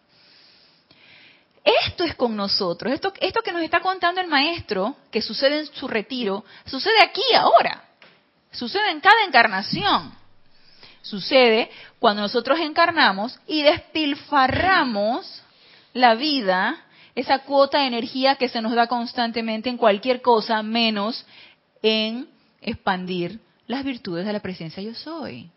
[1.64, 5.68] Esto es con nosotros, esto, esto que nos está contando el maestro, que sucede en
[5.68, 7.84] su retiro, sucede aquí ahora,
[8.52, 10.12] sucede en cada encarnación.
[11.04, 11.70] Sucede
[12.00, 15.44] cuando nosotros encarnamos y despilfarramos
[15.94, 21.26] la vida, esa cuota de energía que se nos da constantemente en cualquier cosa, menos
[21.82, 22.28] en
[22.62, 25.50] expandir las virtudes de la presencia yo soy.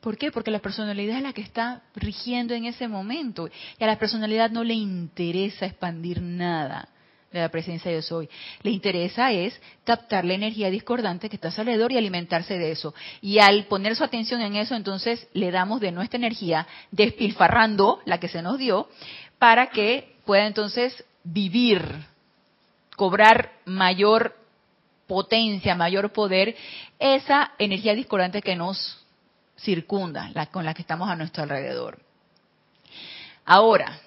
[0.00, 0.30] ¿Por qué?
[0.30, 3.50] Porque la personalidad es la que está rigiendo en ese momento.
[3.78, 6.88] Y a la personalidad no le interesa expandir nada
[7.30, 8.28] de la presencia yo soy.
[8.62, 12.94] Le interesa es captar la energía discordante que está alrededor y alimentarse de eso.
[13.20, 18.18] Y al poner su atención en eso, entonces le damos de nuestra energía, despilfarrando la
[18.18, 18.88] que se nos dio,
[19.40, 21.82] para que pueda entonces vivir,
[22.94, 24.36] cobrar mayor
[25.06, 26.54] potencia, mayor poder,
[26.98, 29.02] esa energía discordante que nos
[29.58, 31.98] circunda, la, con la que estamos a nuestro alrededor.
[33.46, 33.98] Ahora,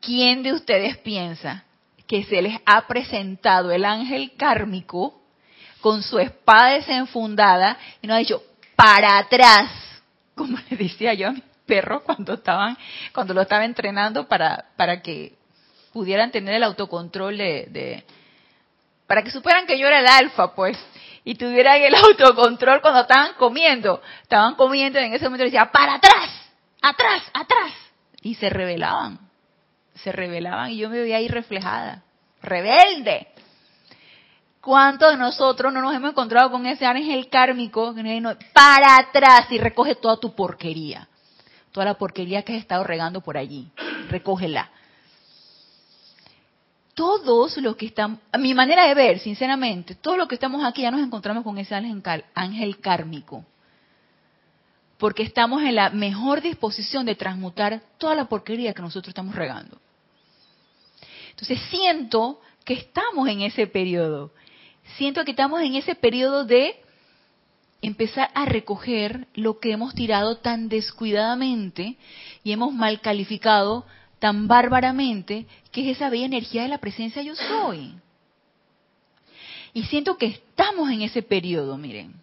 [0.00, 1.64] ¿quién de ustedes piensa
[2.06, 5.20] que se les ha presentado el ángel kármico
[5.82, 8.42] con su espada desenfundada y nos ha dicho,
[8.74, 9.70] para atrás,
[10.34, 11.55] como le decía yo a?
[11.66, 12.76] Perro cuando estaban,
[13.12, 15.34] cuando lo estaba entrenando para, para que
[15.92, 18.04] pudieran tener el autocontrol de,
[19.06, 20.78] para que supieran que yo era el alfa, pues,
[21.24, 24.00] y tuvieran el autocontrol cuando estaban comiendo.
[24.22, 26.30] Estaban comiendo y en ese momento decía, para atrás,
[26.82, 27.72] atrás, atrás.
[28.22, 29.18] Y se rebelaban,
[29.94, 32.02] se rebelaban y yo me veía ahí reflejada,
[32.42, 33.28] rebelde.
[34.60, 37.94] ¿Cuántos de nosotros no nos hemos encontrado con ese ángel kármico
[38.52, 41.08] para atrás y recoge toda tu porquería?
[41.76, 43.68] Toda la porquería que has estado regando por allí.
[44.08, 44.70] Recógela.
[46.94, 50.80] Todos los que están, a mi manera de ver, sinceramente, todos los que estamos aquí
[50.80, 53.44] ya nos encontramos con ese ángel, ángel kármico.
[54.96, 59.76] Porque estamos en la mejor disposición de transmutar toda la porquería que nosotros estamos regando.
[61.28, 64.32] Entonces siento que estamos en ese periodo.
[64.96, 66.82] Siento que estamos en ese periodo de
[67.82, 71.96] empezar a recoger lo que hemos tirado tan descuidadamente
[72.42, 73.86] y hemos mal calificado
[74.18, 77.92] tan bárbaramente, que es esa bella energía de la presencia yo soy.
[79.74, 82.14] Y siento que estamos en ese periodo, miren,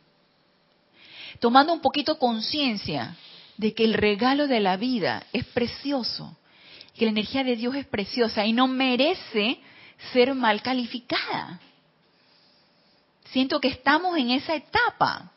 [1.39, 3.15] tomando un poquito conciencia
[3.57, 6.35] de que el regalo de la vida es precioso,
[6.95, 9.59] que la energía de Dios es preciosa y no merece
[10.11, 11.59] ser mal calificada.
[13.25, 15.32] Siento que estamos en esa etapa.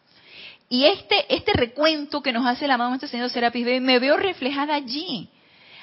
[0.69, 4.75] Y este, este recuento que nos hace la mamá Señor Serapis Bey, me veo reflejada
[4.75, 5.29] allí.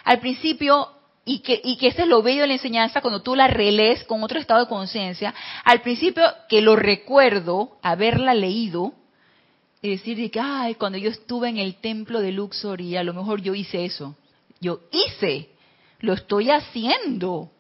[0.04, 0.89] Al principio,
[1.24, 4.04] y que, y que ese es lo bello de la enseñanza cuando tú la relees
[4.04, 8.93] con otro estado de conciencia, al principio que lo recuerdo haberla leído,
[9.84, 13.13] y decir que, ay, cuando yo estuve en el templo de Luxor y a lo
[13.13, 14.15] mejor yo hice eso.
[14.62, 15.50] Yo hice,
[16.00, 17.52] lo estoy haciendo.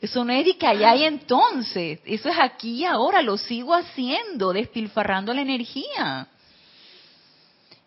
[0.00, 3.74] Eso no es de que allá y entonces, eso es aquí y ahora, lo sigo
[3.74, 6.28] haciendo, despilfarrando la energía.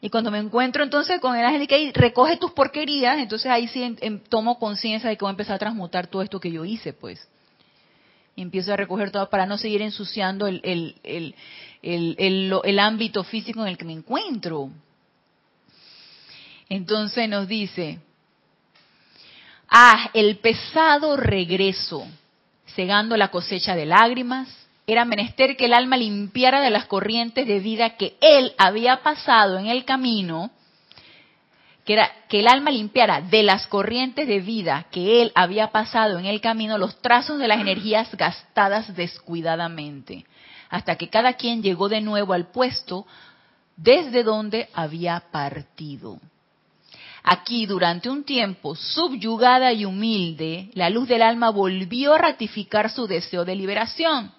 [0.02, 3.96] Y cuando me encuentro entonces con el ángel que recoge tus porquerías, entonces ahí sí
[4.28, 7.26] tomo conciencia de que voy a empezar a transmutar todo esto que yo hice, pues.
[8.36, 11.36] Y empiezo a recoger todo para no seguir ensuciando el, el,
[11.84, 14.70] el, el ámbito físico en el que me encuentro.
[16.68, 18.00] Entonces nos dice,
[19.74, 22.06] Ah, el pesado regreso,
[22.76, 24.50] cegando la cosecha de lágrimas.
[24.86, 29.58] Era menester que el alma limpiara de las corrientes de vida que él había pasado
[29.58, 30.52] en el camino,
[31.86, 36.20] que era que el alma limpiara de las corrientes de vida que él había pasado
[36.20, 40.26] en el camino los trazos de las energías gastadas descuidadamente,
[40.70, 43.06] hasta que cada quien llegó de nuevo al puesto
[43.78, 46.20] desde donde había partido.
[47.24, 53.08] Aquí, durante un tiempo, subyugada y humilde, la luz del alma volvió a ratificar su
[53.08, 54.32] deseo de liberación.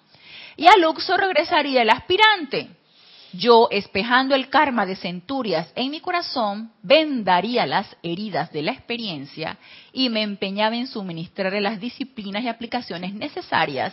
[0.55, 2.69] y a Luxor regresaría el aspirante.
[3.35, 9.57] Yo, espejando el karma de centurias en mi corazón, vendaría las heridas de la experiencia
[9.91, 13.91] y me empeñaba en suministrarle las disciplinas y aplicaciones necesarias,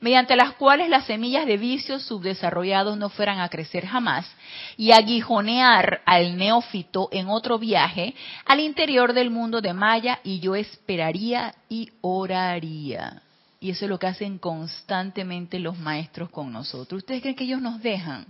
[0.00, 4.28] mediante las cuales las semillas de vicios subdesarrollados no fueran a crecer jamás,
[4.76, 10.56] y aguijonear al neófito en otro viaje al interior del mundo de Maya, y yo
[10.56, 13.22] esperaría y oraría.
[13.60, 17.02] Y eso es lo que hacen constantemente los maestros con nosotros.
[17.02, 18.26] ¿Ustedes creen que ellos nos dejan?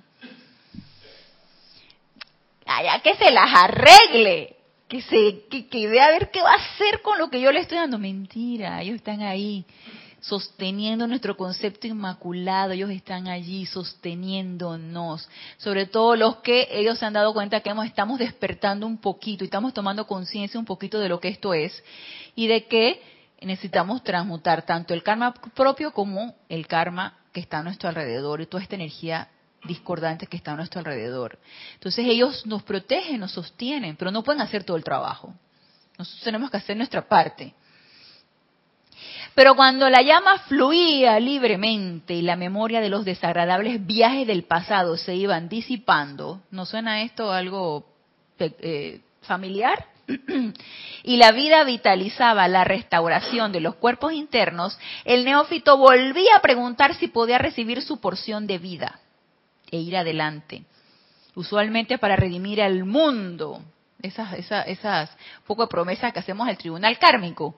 [2.71, 4.57] Allá que se las arregle,
[4.89, 7.61] que se que, vea a ver qué va a hacer con lo que yo le
[7.61, 7.99] estoy dando.
[7.99, 9.65] Mentira, ellos están ahí
[10.21, 17.15] sosteniendo nuestro concepto inmaculado, ellos están allí sosteniéndonos, sobre todo los que ellos se han
[17.15, 21.21] dado cuenta que estamos despertando un poquito y estamos tomando conciencia un poquito de lo
[21.21, 21.83] que esto es
[22.35, 23.01] y de que
[23.41, 28.47] necesitamos transmutar tanto el karma propio como el karma que está a nuestro alrededor y
[28.47, 29.29] toda esta energía
[29.65, 31.39] discordantes que están a nuestro alrededor.
[31.75, 35.35] Entonces ellos nos protegen, nos sostienen, pero no pueden hacer todo el trabajo.
[35.99, 37.55] Nosotros tenemos que hacer nuestra parte.
[39.35, 44.97] Pero cuando la llama fluía libremente y la memoria de los desagradables viajes del pasado
[44.97, 47.87] se iban disipando, ¿no suena esto algo
[48.39, 49.87] eh, familiar?
[51.05, 56.95] y la vida vitalizaba la restauración de los cuerpos internos, el neófito volvía a preguntar
[56.95, 59.01] si podía recibir su porción de vida
[59.71, 60.65] e ir adelante.
[61.35, 63.63] Usualmente para redimir al mundo,
[64.03, 65.11] esas, esas, esas
[65.47, 67.55] poco promesas que hacemos al tribunal kármico.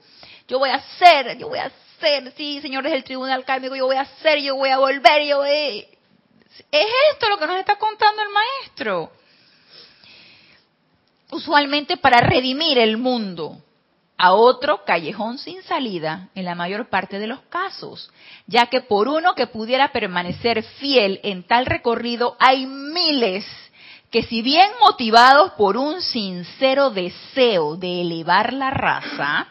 [0.48, 3.96] Yo voy a hacer, yo voy a hacer, sí, señores del tribunal kármico, yo voy
[3.96, 5.86] a hacer, yo voy a volver, yo voy...
[6.70, 9.10] Es esto lo que nos está contando el maestro.
[11.30, 13.62] Usualmente para redimir el mundo
[14.22, 18.08] a otro callejón sin salida en la mayor parte de los casos,
[18.46, 23.44] ya que por uno que pudiera permanecer fiel en tal recorrido hay miles
[24.12, 29.48] que si bien motivados por un sincero deseo de elevar la raza,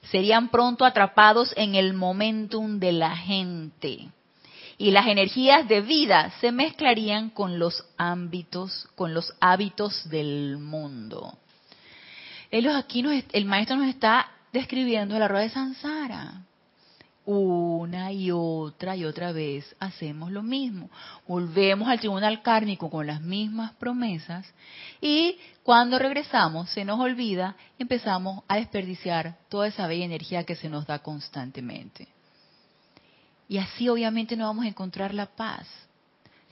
[0.00, 4.08] serían pronto atrapados en el momentum de la gente.
[4.78, 11.36] Y las energías de vida se mezclarían con los ámbitos, con los hábitos del mundo
[12.50, 16.42] aquí el maestro nos está describiendo la rueda de Sansara.
[17.30, 20.88] Una y otra y otra vez hacemos lo mismo.
[21.26, 24.46] Volvemos al tribunal kármico con las mismas promesas
[25.02, 30.70] y cuando regresamos se nos olvida, empezamos a desperdiciar toda esa bella energía que se
[30.70, 32.08] nos da constantemente.
[33.46, 35.66] Y así obviamente no vamos a encontrar la paz.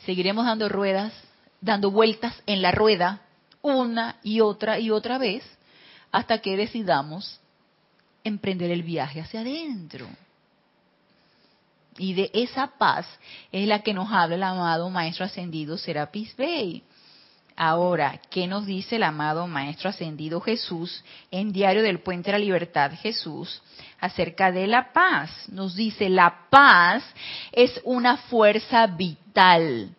[0.05, 1.15] Seguiremos dando ruedas,
[1.63, 3.23] dando vueltas en la rueda
[3.63, 5.43] una y otra y otra vez
[6.13, 7.41] hasta que decidamos
[8.25, 10.07] emprender el viaje hacia adentro.
[11.99, 13.07] Y de esa paz
[13.53, 16.83] es la que nos habla el amado Maestro Ascendido Serapis Bey.
[17.59, 22.45] Ahora, ¿qué nos dice el amado Maestro Ascendido Jesús en Diario del Puente de la
[22.45, 23.63] Libertad Jesús
[23.99, 25.31] acerca de la paz?
[25.49, 27.03] Nos dice, la paz
[27.53, 29.97] es una fuerza vital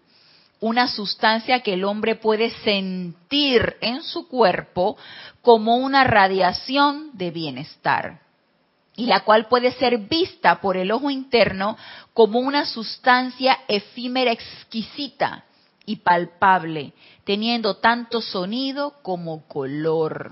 [0.59, 4.97] una sustancia que el hombre puede sentir en su cuerpo
[5.41, 8.21] como una radiación de bienestar
[8.95, 11.77] y la cual puede ser vista por el ojo interno
[12.13, 15.45] como una sustancia efímera exquisita
[15.85, 16.93] y palpable,
[17.23, 20.31] teniendo tanto sonido como color.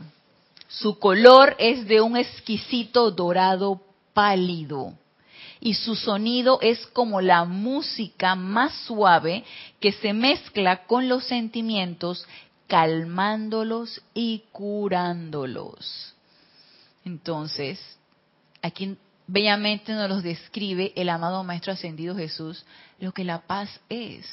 [0.68, 3.82] Su color es de un exquisito dorado
[4.14, 4.94] pálido
[5.66, 9.44] y su sonido es como la música más suave
[9.80, 12.28] que se mezcla con los sentimientos,
[12.68, 16.14] calmándolos y curándolos.
[17.04, 17.80] Entonces,
[18.62, 22.64] aquí bellamente nos los describe el amado Maestro Ascendido Jesús,
[23.00, 24.28] lo que la paz es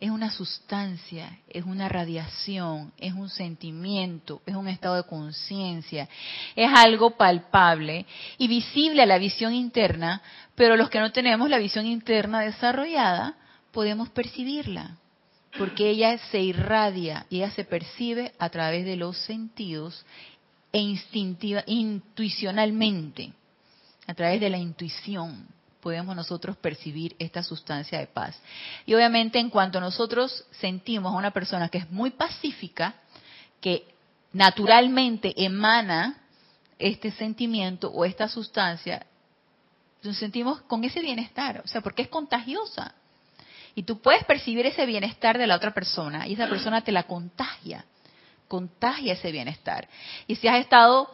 [0.00, 6.08] es una sustancia, es una radiación, es un sentimiento, es un estado de conciencia,
[6.54, 8.06] es algo palpable
[8.38, 10.22] y visible a la visión interna,
[10.54, 13.34] pero los que no tenemos la visión interna desarrollada
[13.72, 14.96] podemos percibirla,
[15.58, 20.06] porque ella se irradia y ella se percibe a través de los sentidos
[20.72, 23.32] e instintiva, intuicionalmente,
[24.06, 25.57] a través de la intuición
[25.88, 28.38] podemos nosotros percibir esta sustancia de paz.
[28.84, 32.94] Y obviamente en cuanto nosotros sentimos a una persona que es muy pacífica,
[33.58, 33.86] que
[34.34, 36.18] naturalmente emana
[36.78, 39.06] este sentimiento o esta sustancia,
[40.02, 42.94] nos sentimos con ese bienestar, o sea, porque es contagiosa.
[43.74, 47.04] Y tú puedes percibir ese bienestar de la otra persona y esa persona te la
[47.04, 47.86] contagia,
[48.46, 49.88] contagia ese bienestar.
[50.26, 51.10] Y si has estado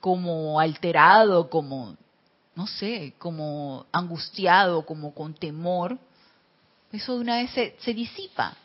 [0.00, 1.98] como alterado, como
[2.54, 5.98] no sé, como angustiado, como con temor,
[6.92, 8.56] eso de una vez se, disipa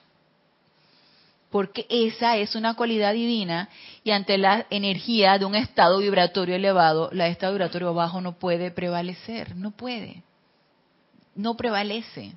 [1.49, 3.69] porque esa es una cualidad divina
[4.03, 8.69] y ante la energía de un estado vibratorio elevado, la estado vibratorio bajo no puede
[8.69, 10.23] prevalecer, no puede,
[11.35, 12.33] no prevalece.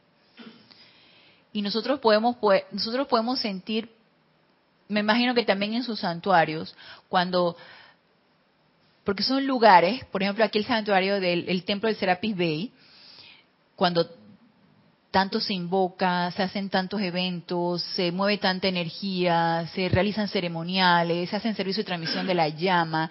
[1.52, 2.36] Y nosotros podemos,
[2.70, 3.90] nosotros podemos sentir,
[4.86, 6.76] me imagino que también en sus santuarios,
[7.08, 7.56] cuando,
[9.10, 12.72] porque son lugares, por ejemplo aquí el santuario del templo del Serapis Bay,
[13.74, 14.08] cuando
[15.10, 21.34] tanto se invoca, se hacen tantos eventos, se mueve tanta energía, se realizan ceremoniales, se
[21.34, 23.10] hacen servicio de transmisión de la llama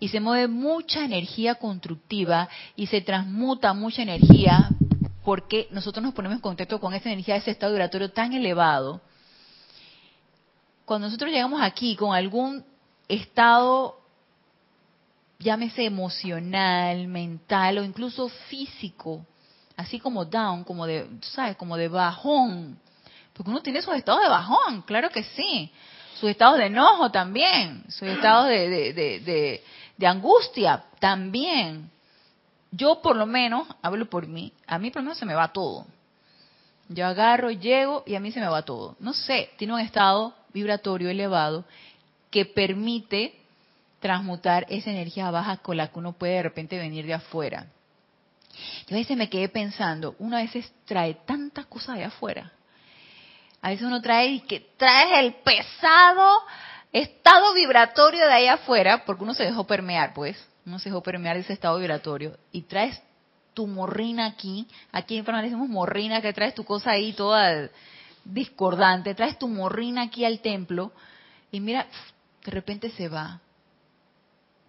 [0.00, 4.68] y se mueve mucha energía constructiva y se transmuta mucha energía
[5.22, 9.00] porque nosotros nos ponemos en contacto con esa energía, ese estado vibratorio tan elevado.
[10.84, 12.64] Cuando nosotros llegamos aquí con algún
[13.06, 14.00] estado,
[15.38, 19.24] llámese emocional, mental o incluso físico,
[19.76, 21.56] así como down, como de, ¿sabes?
[21.56, 22.78] Como de bajón.
[23.32, 25.70] Porque uno tiene sus estados de bajón, claro que sí.
[26.18, 29.62] Sus estados de enojo también, sus estados de, de, de,
[29.98, 31.90] de, angustia también.
[32.70, 35.52] Yo por lo menos, hablo por mí, a mí por lo menos se me va
[35.52, 35.86] todo.
[36.88, 38.96] Yo agarro, llego y a mí se me va todo.
[39.00, 41.64] No sé, tiene un estado vibratorio elevado
[42.30, 43.38] que permite
[44.00, 47.66] transmutar esa energía baja con la que uno puede de repente venir de afuera.
[48.86, 52.52] Yo a veces me quedé pensando, uno a veces trae tantas cosas de afuera.
[53.60, 56.42] A veces uno trae y que traes el pesado
[56.92, 61.36] estado vibratorio de ahí afuera, porque uno se dejó permear, pues, uno se dejó permear
[61.36, 63.02] ese estado vibratorio, y traes
[63.54, 67.70] tu morrina aquí, aquí en Panamá decimos morrina, que traes tu cosa ahí toda
[68.24, 70.92] discordante, traes tu morrina aquí al templo,
[71.50, 71.86] y mira,
[72.44, 73.40] de repente se va,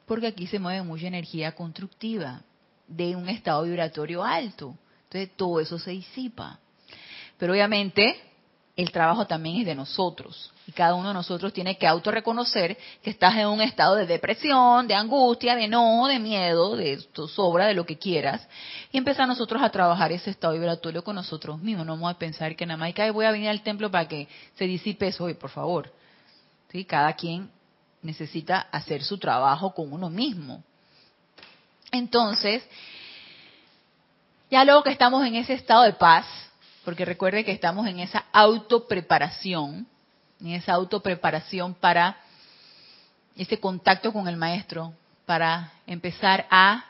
[0.08, 2.42] porque aquí se mueve mucha energía constructiva
[2.88, 4.76] de un estado vibratorio alto.
[5.04, 6.60] Entonces todo eso se disipa.
[7.38, 8.20] Pero obviamente
[8.78, 10.52] el trabajo también es de nosotros.
[10.66, 14.88] Y cada uno de nosotros tiene que autorreconocer que estás en un estado de depresión,
[14.88, 18.48] de angustia, de no, de miedo, de sobra, de lo que quieras.
[18.92, 21.86] Y empezar nosotros a trabajar ese estado vibratorio con nosotros mismos.
[21.86, 24.66] No vamos a pensar que nada más voy a venir al templo para que se
[24.66, 25.92] disipe eso hoy, por favor.
[26.72, 26.86] ¿Sí?
[26.86, 27.50] Cada quien
[28.02, 30.64] necesita hacer su trabajo con uno mismo.
[31.92, 32.64] Entonces,
[34.50, 36.26] ya luego que estamos en ese estado de paz,
[36.86, 39.88] porque recuerde que estamos en esa autopreparación,
[40.40, 42.18] en esa autopreparación para
[43.36, 44.94] ese contacto con el maestro,
[45.26, 46.86] para empezar a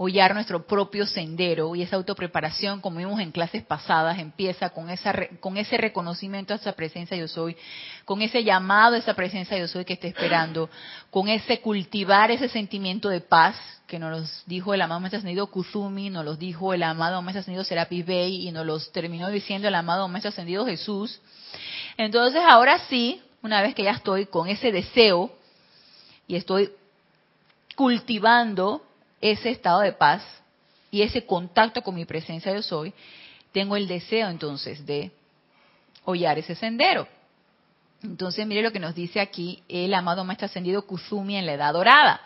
[0.00, 5.12] hollar nuestro propio sendero y esa autopreparación, como vimos en clases pasadas, empieza con, esa,
[5.40, 7.56] con ese reconocimiento a esa presencia yo soy,
[8.04, 10.70] con ese llamado a esa presencia yo soy que está esperando,
[11.10, 13.56] con ese cultivar ese sentimiento de paz
[13.88, 17.64] que nos dijo el amado Maestro Ascendido Kuzumi, nos los dijo el amado Maestro Ascendido
[17.64, 21.20] Serapis Bey y nos los terminó diciendo el amado Maestro Ascendido Jesús.
[21.96, 25.32] Entonces ahora sí, una vez que ya estoy con ese deseo
[26.28, 26.70] y estoy
[27.74, 28.82] cultivando
[29.20, 30.22] ese estado de paz
[30.90, 32.92] y ese contacto con mi presencia yo soy,
[33.52, 35.10] tengo el deseo entonces de
[36.04, 37.06] hollar ese sendero.
[38.02, 41.72] Entonces mire lo que nos dice aquí el amado maestro ascendido Kuzumi en la edad
[41.72, 42.20] dorada.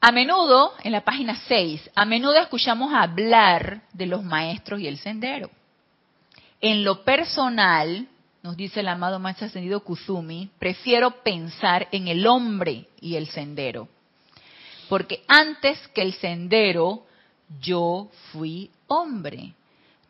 [0.00, 4.98] A menudo, en la página 6, a menudo escuchamos hablar de los maestros y el
[4.98, 5.48] sendero.
[6.60, 8.08] En lo personal,
[8.42, 13.88] nos dice el amado Maestro Ascendido Kuzumi, prefiero pensar en el hombre y el sendero.
[14.88, 17.06] Porque antes que el sendero,
[17.60, 19.54] yo fui hombre.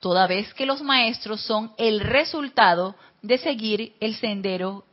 [0.00, 4.84] Toda vez que los maestros son el resultado de seguir el sendero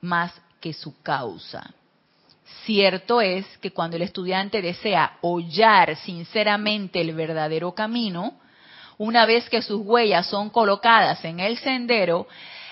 [0.00, 1.72] más que su causa.
[2.64, 8.34] Cierto es que cuando el estudiante desea hollar sinceramente el verdadero camino,
[8.98, 12.26] una vez que sus huellas son colocadas en el sendero,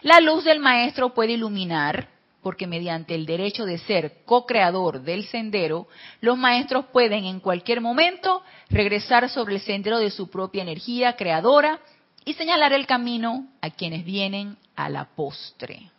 [0.06, 2.06] la luz del maestro puede iluminar,
[2.40, 5.88] porque mediante el derecho de ser co-creador del sendero,
[6.20, 8.40] los maestros pueden en cualquier momento
[8.70, 11.80] regresar sobre el sendero de su propia energía creadora
[12.24, 15.90] y señalar el camino a quienes vienen a la postre.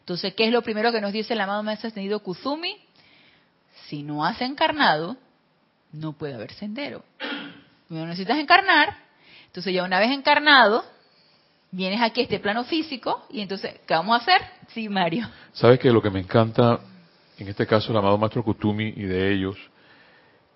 [0.00, 2.76] Entonces, ¿qué es lo primero que nos dice el amado maestro ascendido Kuzumi?
[3.86, 5.16] Si no has encarnado,
[5.92, 7.02] no puede haber sendero.
[7.88, 8.94] No necesitas encarnar.
[9.46, 10.84] Entonces, ya una vez encarnado,
[11.72, 14.42] vienes aquí a este plano físico y entonces, ¿qué vamos a hacer?
[14.68, 15.26] Sí, Mario.
[15.52, 16.78] Sabes que lo que me encanta,
[17.38, 19.56] en este caso el amado Maestro Kutumi y de ellos,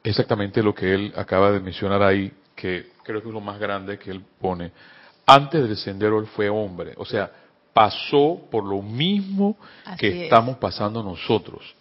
[0.05, 3.59] es exactamente lo que él acaba de mencionar ahí, que creo que es lo más
[3.59, 4.71] grande que él pone.
[5.27, 7.31] Antes del sendero él fue hombre, o sea,
[7.73, 9.57] pasó por lo mismo
[9.99, 11.75] que estamos pasando nosotros.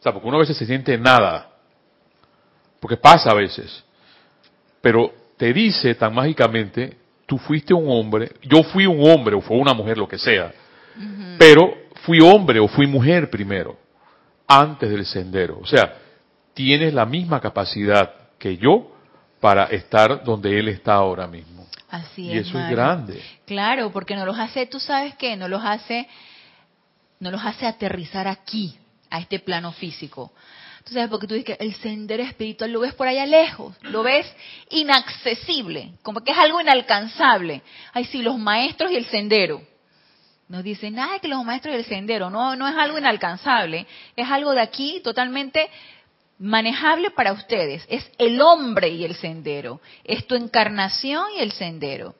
[0.00, 1.50] sea, porque uno a veces se siente nada,
[2.80, 3.84] porque pasa a veces,
[4.80, 6.96] pero te dice tan mágicamente,
[7.26, 10.52] tú fuiste un hombre, yo fui un hombre o fue una mujer, lo que sea,
[11.38, 11.74] pero
[12.04, 13.76] fui hombre o fui mujer primero,
[14.46, 15.58] antes del sendero.
[15.60, 15.96] O sea,
[16.54, 18.92] tienes la misma capacidad que yo
[19.40, 21.66] para estar donde él está ahora mismo.
[21.90, 22.48] Así y es.
[22.48, 23.22] eso es grande.
[23.44, 26.08] Claro, porque nos los hace, tú sabes qué, nos los hace,
[27.20, 28.76] nos los hace aterrizar aquí,
[29.10, 30.32] a este plano físico.
[30.86, 34.04] Tú sabes, porque tú dices que el sendero espiritual lo ves por allá lejos, lo
[34.04, 34.24] ves
[34.70, 37.62] inaccesible, como que es algo inalcanzable.
[37.92, 39.62] Ay, sí, los maestros y el sendero.
[40.48, 43.84] Nos dicen, nada que los maestros y el sendero, no, no es algo inalcanzable,
[44.14, 45.68] es algo de aquí totalmente
[46.38, 47.84] manejable para ustedes.
[47.88, 52.14] Es el hombre y el sendero, es tu encarnación y el sendero.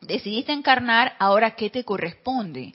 [0.00, 2.72] Decidiste encarnar, ahora ¿qué te corresponde?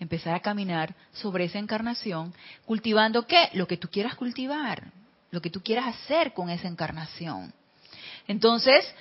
[0.00, 2.34] Empezar a caminar sobre esa encarnación,
[2.64, 3.50] cultivando qué?
[3.52, 4.90] Lo que tú quieras cultivar,
[5.30, 7.52] lo que tú quieras hacer con esa encarnación.
[8.26, 8.92] Entonces,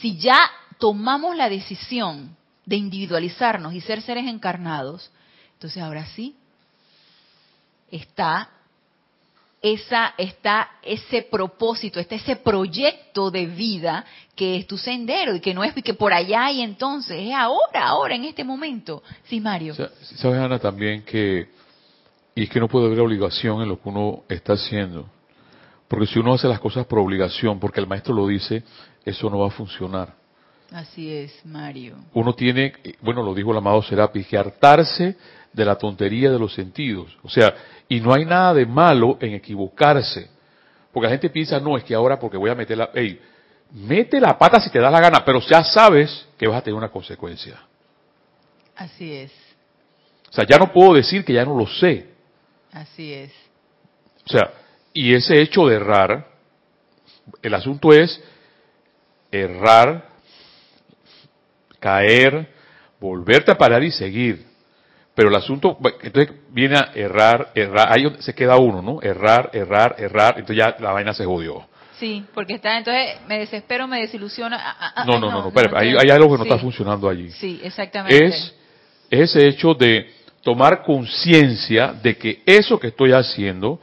[0.00, 5.10] si ya tomamos la decisión de individualizarnos y ser seres encarnados,
[5.54, 6.34] entonces ahora sí
[7.90, 8.48] está
[9.62, 14.04] esa está ese propósito, está ese proyecto de vida
[14.34, 17.86] que es tu sendero y que no es que por allá y entonces, es ahora,
[17.86, 19.02] ahora, en este momento.
[19.24, 19.74] Sí, Mario.
[19.74, 21.48] Sabes, Ana, también que,
[22.34, 25.08] y es que no puede haber obligación en lo que uno está haciendo.
[25.86, 28.64] Porque si uno hace las cosas por obligación, porque el maestro lo dice,
[29.04, 30.14] eso no va a funcionar.
[30.72, 31.96] Así es, Mario.
[32.14, 35.16] Uno tiene, bueno, lo dijo el amado Serapis, que hartarse
[35.52, 37.16] de la tontería de los sentidos.
[37.22, 37.54] O sea,
[37.88, 40.30] y no hay nada de malo en equivocarse.
[40.92, 42.90] Porque la gente piensa, no, es que ahora porque voy a meter la...
[42.94, 43.20] Ey,
[43.72, 46.76] mete la pata si te da la gana, pero ya sabes que vas a tener
[46.76, 47.60] una consecuencia.
[48.76, 49.32] Así es,
[50.30, 52.08] O sea, ya no puedo decir que ya no lo sé.
[52.72, 53.32] así es.
[54.26, 54.52] O sea,
[54.94, 56.28] y ese hecho de errar,
[57.42, 58.22] el asunto es
[59.30, 60.08] errar,
[61.80, 62.48] caer,
[63.00, 64.51] volverte a parar y seguir.
[65.14, 69.02] Pero el asunto, entonces viene a errar, errar, ahí se queda uno, ¿no?
[69.02, 71.66] Errar, errar, errar, entonces ya la vaina se jodió.
[71.98, 74.56] Sí, porque está, entonces me desespero, me desilusiono.
[74.58, 76.44] ah, ah, ah, No, ay, no, no, no, espera, hay, no, hay algo que no
[76.44, 77.30] sí, está funcionando allí.
[77.30, 78.24] Sí, exactamente.
[78.24, 78.54] Es,
[79.10, 80.10] es ese hecho de
[80.42, 83.80] tomar conciencia de que eso que estoy haciendo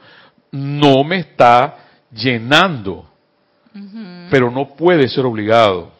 [0.50, 1.76] no me está
[2.12, 3.08] llenando,
[4.30, 5.92] pero no puede ser obligado.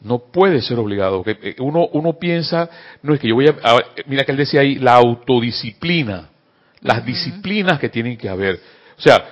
[0.00, 1.22] No puede ser obligado.
[1.26, 2.68] Eh, uno, uno piensa,
[3.02, 6.28] no es que yo voy a, a- mira que él decía ahí, la autodisciplina,
[6.82, 8.60] las disciplinas que tienen que haber.
[8.96, 9.24] O sea,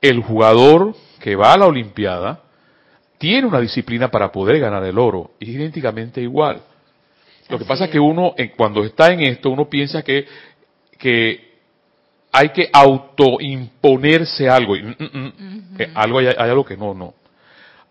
[0.00, 2.40] el jugador que va a la Olimpiada
[3.18, 6.60] tiene una disciplina para poder ganar el oro, es idénticamente igual.
[7.48, 10.26] Lo que pasa es que uno, en- cuando está en esto, uno piensa que,
[10.98, 11.52] que
[12.32, 14.76] hay que autoimponerse algo.
[14.76, 15.32] Y, mm, mm,
[15.72, 17.14] mm, que algo hay, hay algo que no, no.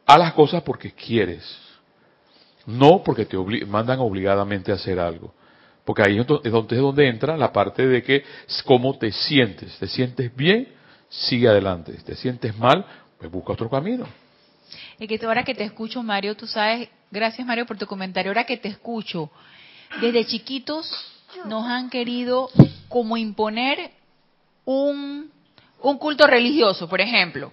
[0.05, 1.43] Haz las cosas porque quieres.
[2.65, 5.33] No porque te mandan obligadamente a hacer algo.
[5.83, 8.23] Porque ahí es donde, es donde- entra la parte de que
[8.65, 9.77] cómo te sientes.
[9.79, 10.67] ¿Te sientes bien?
[11.09, 11.93] Sigue adelante.
[12.05, 12.85] Te sientes mal,
[13.17, 14.05] pues busca otro camino.
[14.99, 18.45] Y que ahora que te escucho, Mario, tú sabes, gracias Mario por tu comentario, ahora
[18.45, 19.29] que te escucho,
[19.99, 20.87] desde chiquitos
[21.45, 22.49] nos han querido
[22.87, 23.91] como imponer
[24.65, 25.29] un
[25.99, 27.51] culto religioso, por ejemplo,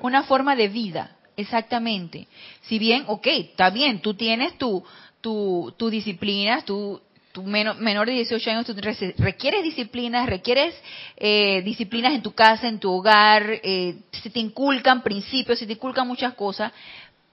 [0.00, 2.26] una forma de vida, exactamente.
[2.62, 4.82] Si bien, ok, está bien, tú tienes tu,
[5.20, 7.00] tu, tu disciplina, tu,
[7.32, 10.74] tu menor, menor de 18 años, tú re- requieres disciplinas, requieres
[11.16, 15.72] eh, disciplinas en tu casa, en tu hogar, eh, se te inculcan principios, se te
[15.72, 16.72] inculcan muchas cosas,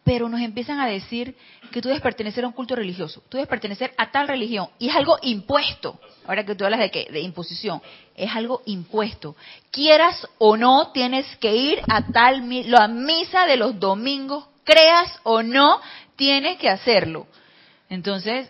[0.09, 1.35] pero nos empiezan a decir
[1.71, 4.89] que tú debes pertenecer a un culto religioso, tú debes pertenecer a tal religión, y
[4.89, 5.99] es algo impuesto.
[6.25, 7.79] Ahora que tú hablas de, que, de imposición,
[8.15, 9.35] es algo impuesto.
[9.69, 15.43] Quieras o no, tienes que ir a tal la misa de los domingos, creas o
[15.43, 15.79] no,
[16.15, 17.27] tienes que hacerlo.
[17.87, 18.49] Entonces,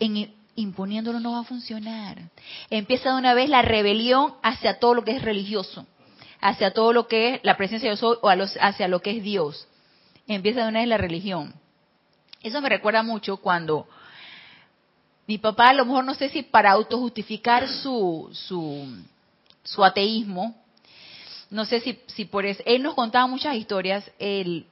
[0.00, 2.16] en, imponiéndolo no va a funcionar.
[2.70, 5.86] Empieza de una vez la rebelión hacia todo lo que es religioso,
[6.40, 9.10] hacia todo lo que es la presencia de Dios o a los- hacia lo que
[9.18, 9.68] es Dios.
[10.28, 11.54] Empieza de una vez la religión.
[12.42, 13.88] Eso me recuerda mucho cuando
[15.26, 18.86] mi papá, a lo mejor no sé si para autojustificar su, su,
[19.62, 20.54] su ateísmo,
[21.50, 24.66] no sé si, si por eso, él nos contaba muchas historias, él,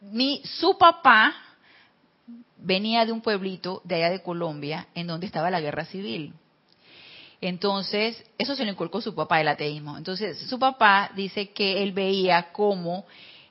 [0.00, 1.34] mi, su papá
[2.56, 6.32] venía de un pueblito de allá de Colombia en donde estaba la guerra civil.
[7.40, 9.96] Entonces, eso se lo inculcó su papá, el ateísmo.
[9.96, 13.04] Entonces, su papá dice que él veía como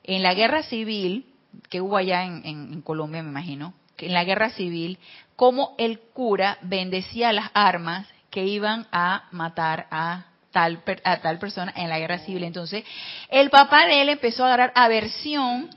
[0.07, 1.25] en la guerra civil,
[1.69, 4.97] que hubo allá en, en- Colombia, me imagino, en la guerra civil,
[5.35, 11.73] como el cura bendecía las armas que iban a matar a tal, a tal persona
[11.75, 12.43] en la guerra civil.
[12.43, 12.83] Entonces,
[13.29, 15.69] el papá de él empezó a agarrar aversión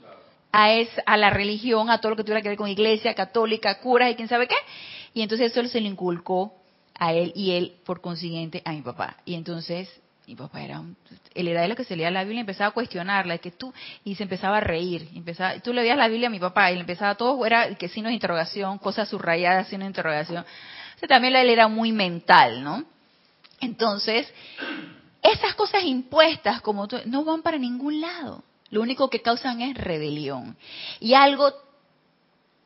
[0.53, 3.79] a, es, a la religión, a todo lo que tuviera que ver con iglesia, católica,
[3.81, 4.57] curas y quién sabe qué.
[5.15, 6.55] Y entonces eso se le inculcó
[6.99, 9.17] a él y él, por consiguiente, a mi papá.
[9.25, 9.89] Y entonces
[10.29, 10.95] mi papá era un,
[11.35, 13.73] él era de lo que se leía la Biblia y empezaba a cuestionarla, que tú,
[14.05, 16.75] y se empezaba a reír, empezaba, tú le veías la Biblia a mi papá y
[16.75, 20.45] le empezaba todo, era que signos de interrogación, cosas subrayadas, signos de interrogación.
[21.03, 22.85] O también él era muy mental, ¿no?
[23.59, 24.31] Entonces,
[25.23, 28.45] esas cosas impuestas como tú, no van para ningún lado.
[28.69, 30.59] Lo único que causan es rebelión.
[31.01, 31.55] Y algo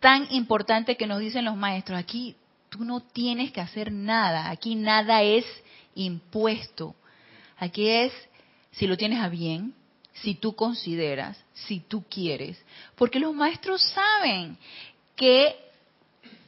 [0.01, 2.35] tan importante que nos dicen los maestros, aquí
[2.71, 5.45] tú no tienes que hacer nada, aquí nada es
[5.95, 6.97] impuesto.
[7.59, 8.13] Aquí es
[8.73, 9.75] si lo tienes a bien,
[10.15, 12.63] si tú consideras, si tú quieres.
[12.97, 14.57] Porque los maestros saben
[15.17, 15.57] que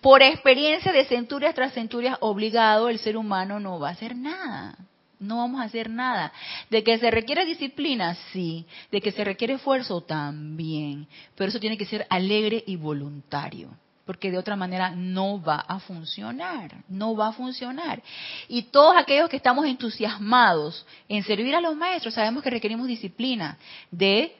[0.00, 4.76] por experiencia de centurias tras centurias obligado el ser humano no va a hacer nada.
[5.18, 6.32] No vamos a hacer nada.
[6.68, 8.66] De que se requiere disciplina, sí.
[8.90, 11.06] De que se requiere esfuerzo, también.
[11.34, 13.70] Pero eso tiene que ser alegre y voluntario
[14.04, 18.02] porque de otra manera no va a funcionar, no va a funcionar.
[18.48, 23.58] Y todos aquellos que estamos entusiasmados en servir a los maestros, sabemos que requerimos disciplina
[23.90, 24.36] de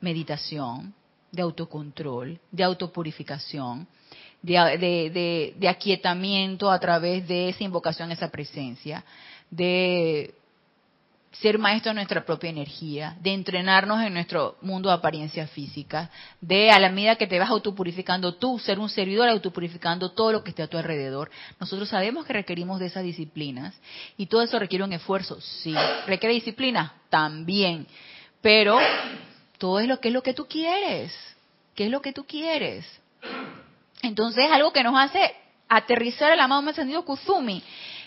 [0.00, 0.94] meditación,
[1.30, 3.86] de autocontrol, de autopurificación,
[4.40, 9.04] de, de aquietamiento a través de esa invocación, esa presencia,
[9.50, 10.34] de
[11.40, 16.10] ser maestro de nuestra propia energía, de entrenarnos en nuestro mundo de apariencia física,
[16.40, 20.42] de a la medida que te vas autopurificando tú, ser un servidor autopurificando todo lo
[20.42, 21.30] que esté a tu alrededor.
[21.60, 23.74] Nosotros sabemos que requerimos de esas disciplinas
[24.16, 25.74] y todo eso requiere un esfuerzo, sí.
[26.06, 26.94] ¿Requiere disciplina?
[27.10, 27.86] También.
[28.40, 28.78] Pero
[29.58, 31.12] todo es lo que es lo que tú quieres.
[31.74, 32.86] ¿Qué es lo que tú quieres?
[34.02, 35.34] Entonces, algo que nos hace
[35.68, 37.62] aterrizar el amado encendido Kuzumi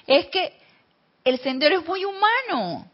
[0.07, 0.53] es que
[1.23, 2.89] el sendero es muy humano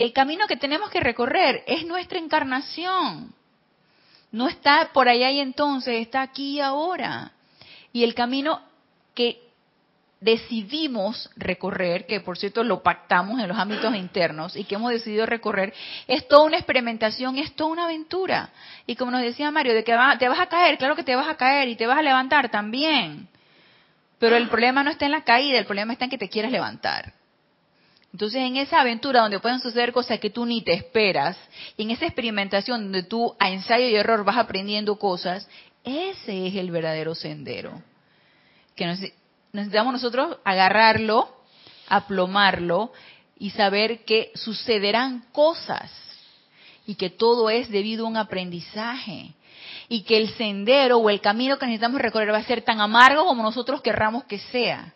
[0.00, 3.34] el camino que tenemos que recorrer es nuestra encarnación.
[4.32, 7.32] No está por allá y entonces, está aquí y ahora.
[7.92, 8.62] Y el camino
[9.14, 9.42] que
[10.20, 15.26] decidimos recorrer, que por cierto lo pactamos en los ámbitos internos y que hemos decidido
[15.26, 15.74] recorrer,
[16.06, 18.48] es toda una experimentación, es toda una aventura.
[18.86, 21.28] Y como nos decía Mario, de que te vas a caer, claro que te vas
[21.28, 23.28] a caer y te vas a levantar también.
[24.18, 26.52] Pero el problema no está en la caída, el problema está en que te quieras
[26.52, 27.19] levantar.
[28.12, 31.36] Entonces, en esa aventura donde pueden suceder cosas que tú ni te esperas,
[31.76, 35.48] y en esa experimentación donde tú a ensayo y error vas aprendiendo cosas,
[35.84, 37.80] ese es el verdadero sendero.
[38.74, 38.86] Que
[39.52, 41.36] necesitamos nosotros agarrarlo,
[41.88, 42.92] aplomarlo
[43.38, 45.92] y saber que sucederán cosas
[46.86, 49.34] y que todo es debido a un aprendizaje
[49.88, 53.24] y que el sendero o el camino que necesitamos recorrer va a ser tan amargo
[53.24, 54.94] como nosotros querramos que sea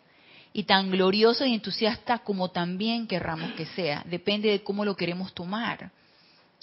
[0.55, 4.03] y tan glorioso y entusiasta como también querramos que sea.
[4.05, 5.91] Depende de cómo lo queremos tomar.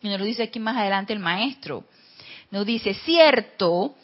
[0.01, 1.85] Y nos lo dice aquí más adelante el maestro.
[2.51, 3.95] Nos dice, cierto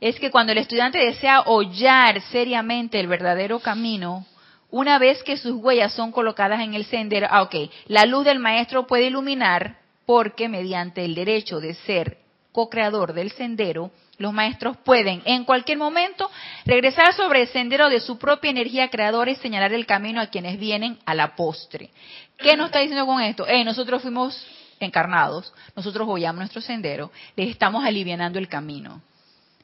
[0.00, 4.26] es que cuando el estudiante desea hollar seriamente el verdadero camino,
[4.68, 7.54] una vez que sus huellas son colocadas en el sendero, ah, ok,
[7.86, 12.18] la luz del maestro puede iluminar porque mediante el derecho de ser
[12.50, 16.30] co-creador del sendero, los maestros pueden en cualquier momento
[16.64, 20.58] regresar sobre el sendero de su propia energía creadora y señalar el camino a quienes
[20.58, 21.90] vienen a la postre.
[22.38, 23.46] ¿Qué nos está diciendo con esto?
[23.46, 24.46] Eh, nosotros fuimos
[24.80, 29.02] encarnados, nosotros hollamos nuestro sendero, les estamos alivianando el camino.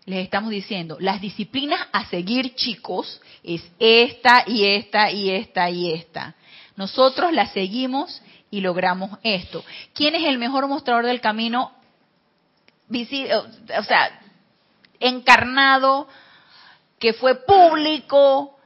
[0.04, 5.92] Les estamos diciendo, las disciplinas a seguir, chicos, es esta y esta y esta y
[5.92, 6.34] esta.
[6.74, 9.64] Nosotros las seguimos y logramos esto.
[9.94, 11.72] ¿Quién es el mejor mostrador del camino?
[12.90, 14.21] O sea,
[15.02, 16.08] encarnado,
[16.98, 18.56] que fue público,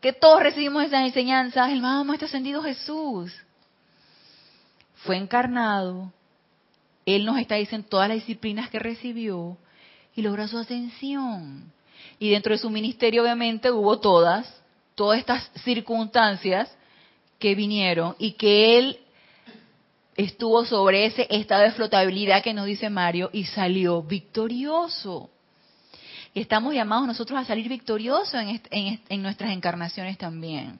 [0.00, 3.32] que todos recibimos esas enseñanzas, el más maestro ascendido Jesús.
[4.96, 6.12] Fue encarnado,
[7.06, 9.56] Él nos está diciendo todas las disciplinas que recibió
[10.14, 11.72] y logró su ascensión.
[12.18, 14.62] Y dentro de su ministerio obviamente hubo todas,
[14.94, 16.74] todas estas circunstancias
[17.38, 18.98] que vinieron y que Él
[20.16, 25.30] estuvo sobre ese estado de flotabilidad que nos dice Mario y salió victorioso
[26.40, 28.34] estamos llamados nosotros a salir victoriosos
[28.70, 30.78] en, nuestras encarnaciones también.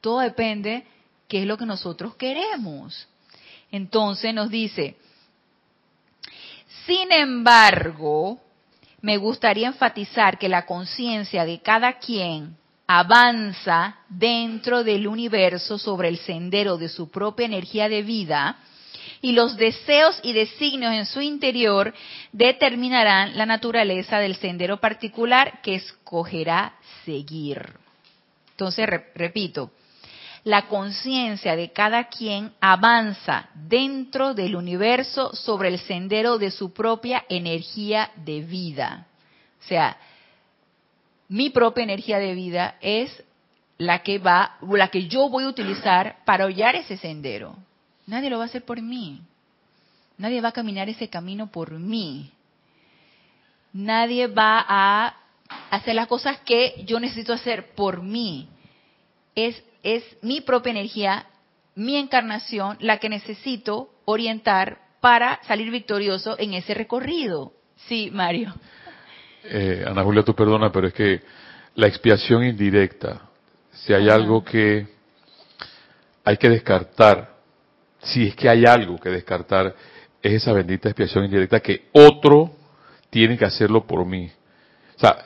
[0.00, 0.84] Todo depende
[1.26, 3.08] qué es lo que nosotros queremos.
[3.70, 4.96] Entonces nos dice,
[6.86, 8.40] sin embargo,
[9.00, 16.18] me gustaría enfatizar que la conciencia de cada quien avanza dentro del universo sobre el
[16.18, 18.58] sendero de su propia energía de vida,
[19.20, 21.94] y los deseos y designios en su interior
[22.32, 26.74] determinarán la naturaleza del sendero particular que escogerá
[27.04, 27.74] seguir.
[28.50, 29.70] Entonces, repito,
[30.44, 37.24] la conciencia de cada quien avanza dentro del universo sobre el sendero de su propia
[37.28, 39.06] energía de vida.
[39.64, 39.96] O sea,
[41.28, 43.22] mi propia energía de vida es
[43.78, 47.56] la que va, la que yo voy a utilizar para hollar ese sendero.
[48.12, 49.22] Nadie lo va a hacer por mí.
[50.18, 52.30] Nadie va a caminar ese camino por mí.
[53.72, 55.16] Nadie va a
[55.70, 58.50] hacer las cosas que yo necesito hacer por mí.
[59.34, 61.24] Es es mi propia energía,
[61.74, 67.54] mi encarnación, la que necesito orientar para salir victorioso en ese recorrido.
[67.88, 68.54] Sí, Mario.
[69.44, 71.22] Eh, Ana Julia, tú perdona, pero es que
[71.76, 73.22] la expiación indirecta,
[73.72, 74.86] si hay algo que
[76.24, 77.31] hay que descartar,
[78.02, 79.74] si es que hay algo que descartar,
[80.22, 82.52] es esa bendita expiación indirecta que otro
[83.10, 84.30] tiene que hacerlo por mí.
[84.96, 85.16] O sea,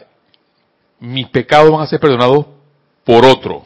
[1.00, 2.46] mis pecados van a ser perdonados
[3.04, 3.64] por otro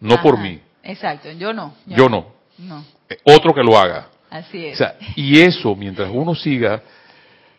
[0.00, 0.60] no por mí.
[0.82, 1.74] Exacto, yo no.
[1.86, 2.26] Yo, no.
[2.58, 2.84] no.
[3.08, 4.08] Eh, otro que lo haga.
[4.30, 4.74] Así es.
[4.74, 6.82] O sea, y eso, mientras uno siga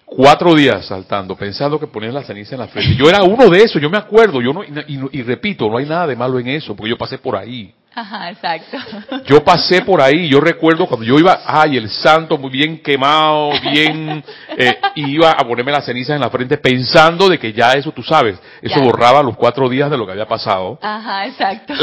[0.06, 2.96] cuatro días saltando, pensando que ponían la ceniza en la frente.
[2.96, 6.08] Yo era uno de esos, yo me acuerdo, yo no, y, repito, no hay nada
[6.08, 7.74] de malo en eso, porque yo pasé por ahí.
[7.94, 8.78] Ajá, exacto.
[9.26, 13.52] Yo pasé por ahí, yo recuerdo cuando yo iba, ay, el santo muy bien quemado,
[13.72, 14.24] bien,
[14.58, 18.04] eh, iba a ponerme la ceniza en la frente pensando de que ya eso, tú
[18.04, 20.78] sabes, eso borraba los cuatro días de lo que había pasado.
[20.82, 21.74] Ajá, exacto.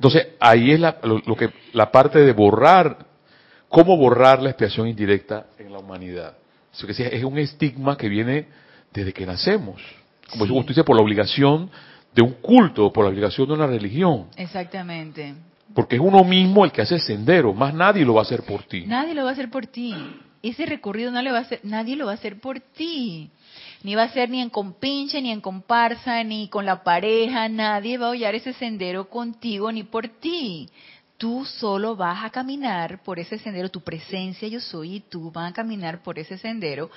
[0.00, 2.98] Entonces, ahí es la, lo, que, la parte de borrar,
[3.68, 6.34] cómo borrar la expiación indirecta en la humanidad.
[6.72, 8.46] Eso que es un estigma que viene
[8.92, 9.82] desde que nacemos.
[10.30, 10.82] Como sí.
[10.84, 11.70] por la obligación
[12.14, 14.26] de un culto, por la obligación de una religión.
[14.36, 15.34] Exactamente.
[15.74, 18.42] Porque es uno mismo el que hace el sendero, más nadie lo va a hacer
[18.42, 18.84] por ti.
[18.86, 19.94] Nadie lo va a hacer por ti.
[20.42, 23.30] Ese recorrido no le va a hacer, nadie lo va a hacer por ti.
[23.82, 27.48] Ni va a ser ni en compinche, ni en comparsa, ni con la pareja.
[27.48, 30.68] Nadie va a hollar ese sendero contigo ni por ti.
[31.16, 33.70] Tú solo vas a caminar por ese sendero.
[33.70, 36.90] Tu presencia yo soy y tú vas a caminar por ese sendero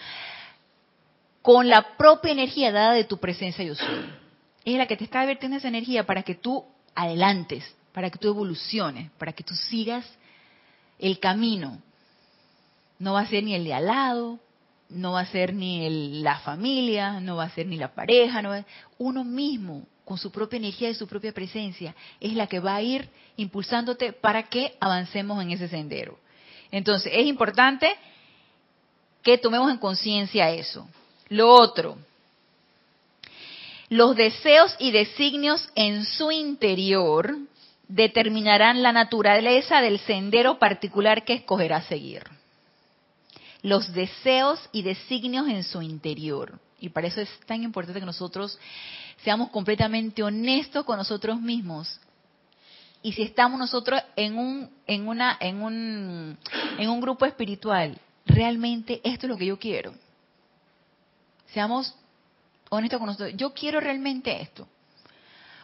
[1.44, 4.23] con la propia energía dada de tu presencia yo soy.
[4.66, 6.64] Es la que te está vertiendo esa energía para que tú
[6.96, 10.06] adelantes, para que tú evoluciones, para que tú sigas
[11.00, 11.80] el camino.
[13.00, 14.40] No va a ser ni el de al lado,
[14.90, 18.52] no va a ser ni la familia, no va a ser ni la pareja, no
[18.98, 22.82] uno mismo con su propia energía y su propia presencia es la que va a
[22.82, 26.20] ir impulsándote para que avancemos en ese sendero.
[26.72, 27.92] Entonces, es importante
[29.22, 30.88] que tomemos en conciencia eso.
[31.30, 31.98] Lo otro,
[33.94, 37.38] los deseos y designios en su interior
[37.88, 42.24] determinarán la naturaleza del sendero particular que escogerá seguir
[43.62, 46.60] los deseos y designios en su interior.
[46.80, 48.60] Y para eso es tan importante que nosotros
[49.24, 52.00] seamos completamente honestos con nosotros mismos.
[53.02, 56.38] Y si estamos nosotros en un, en una, en un,
[56.78, 59.94] en un grupo espiritual, realmente esto es lo que yo quiero.
[61.54, 61.96] Seamos
[62.78, 63.34] honestos con nosotros.
[63.36, 64.68] Yo quiero realmente esto.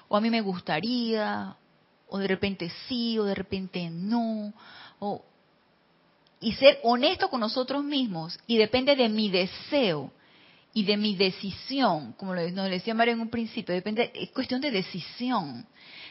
[0.08, 1.56] O a mí me gustaría,
[2.08, 4.54] o de repente sí, o de repente no.
[5.00, 5.24] O
[6.42, 10.12] y ser honesto con nosotros mismos y depende de mi deseo
[10.74, 14.72] y de mi decisión, como nos decía Mario en un principio, depende, es cuestión de
[14.72, 15.66] decisión,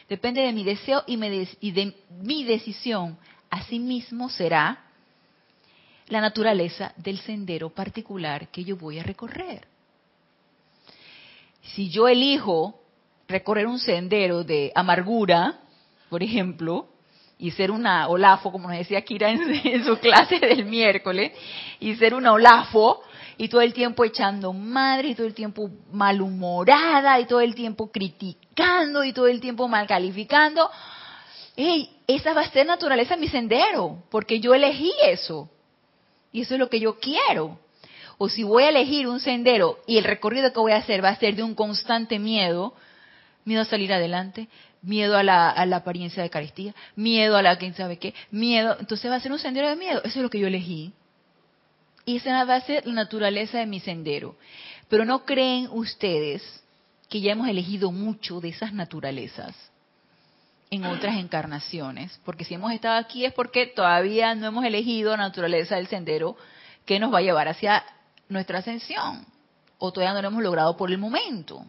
[0.07, 1.17] depende de mi deseo y,
[1.61, 3.17] y de mi decisión,
[3.49, 4.85] asimismo será
[6.07, 9.65] la naturaleza del sendero particular que yo voy a recorrer.
[11.61, 12.79] Si yo elijo
[13.27, 15.59] recorrer un sendero de amargura,
[16.09, 16.87] por ejemplo,
[17.37, 21.31] y ser una olafo, como nos decía Kira en, su clase del miércoles,
[21.79, 23.01] y ser una olafo,
[23.37, 27.89] y todo el tiempo echando madre, y todo el tiempo malhumorada, y todo el tiempo
[27.91, 30.69] criticando, y todo el tiempo mal calificando,
[32.07, 35.49] esa va a ser naturaleza mi sendero, porque yo elegí eso,
[36.33, 37.57] y eso es lo que yo quiero.
[38.21, 41.07] O si voy a elegir un sendero y el recorrido que voy a hacer va
[41.07, 42.75] a ser de un constante miedo,
[43.45, 44.49] miedo a salir adelante,
[44.81, 49.15] miedo a la, apariencia de carestía, miedo a la quién sabe qué, miedo, entonces va
[49.15, 50.91] a ser un sendero de miedo, eso es lo que yo elegí.
[52.03, 54.35] Y esa va a ser la naturaleza de mi sendero.
[54.89, 56.43] Pero no creen ustedes
[57.07, 59.55] que ya hemos elegido mucho de esas naturalezas
[60.71, 65.23] en otras encarnaciones, porque si hemos estado aquí es porque todavía no hemos elegido la
[65.23, 66.35] naturaleza del sendero
[66.85, 67.83] que nos va a llevar hacia
[68.29, 69.25] nuestra ascensión,
[69.77, 71.65] o todavía no lo hemos logrado por el momento.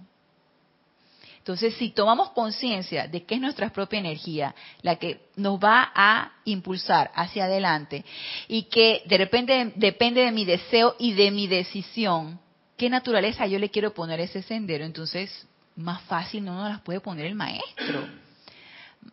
[1.38, 6.32] Entonces, si tomamos conciencia de que es nuestra propia energía la que nos va a
[6.44, 8.04] impulsar hacia adelante
[8.46, 12.38] y que de repente depende de mi deseo y de mi decisión,
[12.76, 15.46] qué naturaleza yo le quiero poner ese sendero, entonces
[15.76, 18.06] más fácil no nos las puede poner el maestro.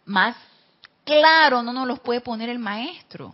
[0.05, 0.35] más
[1.05, 3.33] claro no nos los puede poner el maestro.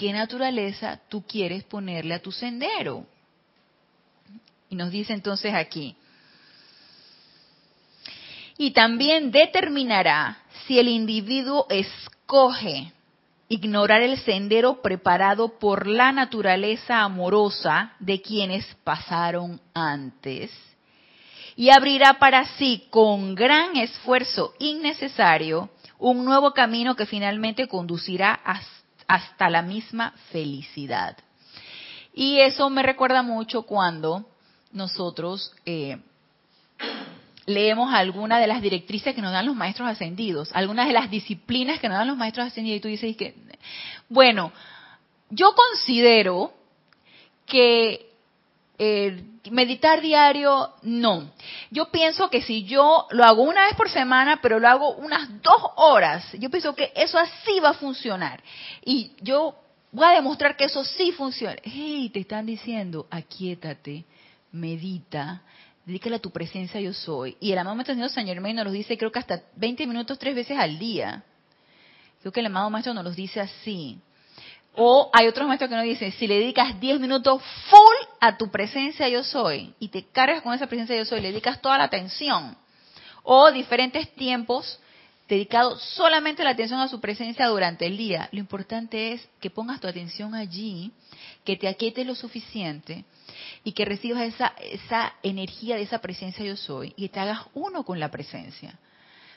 [0.00, 3.04] ¿Qué naturaleza tú quieres ponerle a tu sendero?
[4.70, 5.94] Y nos dice entonces aquí,
[8.56, 12.94] y también determinará si el individuo escoge
[13.50, 20.50] ignorar el sendero preparado por la naturaleza amorosa de quienes pasaron antes
[21.56, 28.32] y abrirá para sí con gran esfuerzo innecesario un nuevo camino que finalmente conducirá
[29.10, 31.16] hasta la misma felicidad.
[32.14, 34.24] Y eso me recuerda mucho cuando
[34.70, 35.98] nosotros eh,
[37.44, 41.80] leemos algunas de las directrices que nos dan los maestros ascendidos, algunas de las disciplinas
[41.80, 43.34] que nos dan los maestros ascendidos y tú dices que,
[44.08, 44.52] bueno,
[45.28, 46.52] yo considero
[47.46, 48.09] que
[48.82, 51.30] eh, meditar diario, no.
[51.70, 55.42] Yo pienso que si yo lo hago una vez por semana, pero lo hago unas
[55.42, 58.42] dos horas, yo pienso que eso así va a funcionar.
[58.82, 59.54] Y yo
[59.92, 61.56] voy a demostrar que eso sí funciona.
[61.62, 64.06] Hey, te están diciendo, aquíétate,
[64.50, 65.42] medita,
[65.84, 67.36] dedícale a tu presencia yo soy.
[67.38, 70.18] Y el amado maestro señor San Germain nos lo dice creo que hasta 20 minutos
[70.18, 71.22] tres veces al día.
[72.22, 73.98] Creo que el amado maestro nos lo dice así.
[74.74, 78.50] O hay otros maestros que nos dicen, si le dedicas 10 minutos full a tu
[78.50, 81.84] presencia yo soy y te cargas con esa presencia yo soy, le dedicas toda la
[81.84, 82.56] atención.
[83.22, 84.78] O diferentes tiempos
[85.28, 88.28] dedicados solamente la atención a su presencia durante el día.
[88.32, 90.92] Lo importante es que pongas tu atención allí,
[91.44, 93.04] que te aquietes lo suficiente
[93.64, 97.84] y que recibas esa, esa energía de esa presencia yo soy y te hagas uno
[97.84, 98.78] con la presencia.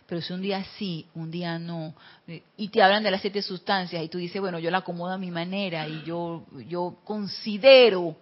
[0.08, 1.96] Pero si un día sí, un día no,
[2.28, 5.14] eh, y te hablan de las siete sustancias y tú dices, bueno, yo la acomodo
[5.14, 8.18] a mi manera y yo, yo considero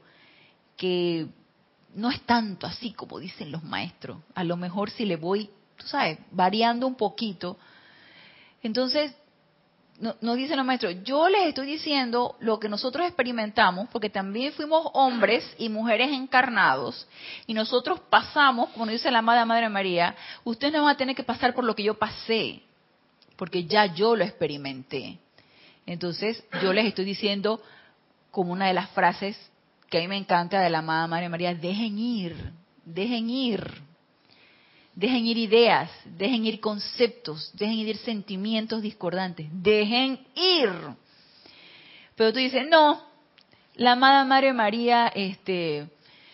[0.82, 1.28] que
[1.94, 4.18] no es tanto así como dicen los maestros.
[4.34, 7.56] A lo mejor si le voy, tú sabes, variando un poquito.
[8.64, 9.14] Entonces,
[10.00, 14.54] no, nos dicen los maestros, yo les estoy diciendo lo que nosotros experimentamos, porque también
[14.54, 17.08] fuimos hombres y mujeres encarnados,
[17.46, 21.24] y nosotros pasamos, como dice la amada Madre María, ustedes no van a tener que
[21.24, 22.64] pasar por lo que yo pasé,
[23.36, 25.20] porque ya yo lo experimenté.
[25.86, 27.62] Entonces, yo les estoy diciendo,
[28.32, 29.51] como una de las frases
[29.92, 32.36] que a mí me encanta de la amada Madre María, dejen ir,
[32.84, 33.92] dejen ir
[34.94, 40.70] Dejen ir ideas, dejen ir conceptos, dejen ir sentimientos discordantes, dejen ir.
[42.16, 43.02] Pero tú dices, no,
[43.76, 45.88] la amada Madre María este,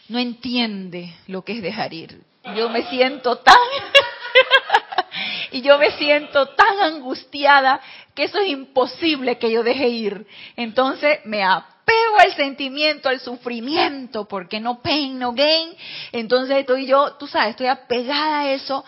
[0.10, 2.20] no entiende lo que es dejar ir.
[2.56, 3.56] Yo me siento tan
[5.52, 7.80] y yo me siento tan angustiada
[8.16, 10.26] que eso es imposible que yo deje ir.
[10.56, 11.44] Entonces me
[11.88, 15.70] apego al sentimiento, al sufrimiento, porque no pain, no gain.
[16.12, 18.84] Entonces estoy yo, tú sabes, estoy apegada a eso.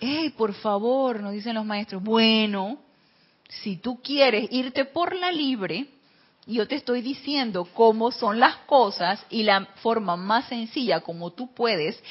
[0.00, 2.78] Hey, por favor, nos dicen los maestros, bueno,
[3.48, 5.86] si tú quieres irte por la libre,
[6.46, 11.54] yo te estoy diciendo cómo son las cosas y la forma más sencilla como tú
[11.54, 12.02] puedes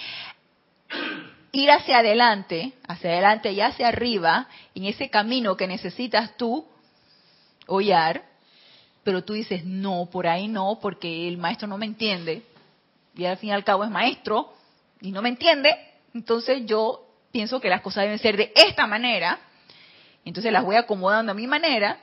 [1.51, 6.65] ir hacia adelante, hacia adelante y hacia arriba, en ese camino que necesitas tú
[7.67, 8.30] hollar,
[9.03, 12.43] pero tú dices, no, por ahí no, porque el maestro no me entiende,
[13.15, 14.53] y al fin y al cabo es maestro,
[15.01, 15.75] y no me entiende,
[16.13, 19.39] entonces yo pienso que las cosas deben ser de esta manera,
[20.23, 21.97] entonces las voy acomodando a mi manera,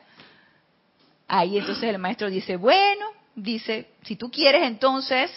[1.28, 5.30] ahí entonces el maestro dice, bueno, dice, si tú quieres entonces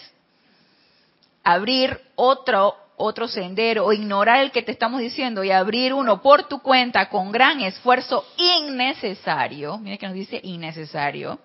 [1.44, 6.44] abrir otro, otro sendero o ignorar el que te estamos diciendo y abrir uno por
[6.44, 11.40] tu cuenta con gran esfuerzo innecesario, mire que nos dice innecesario,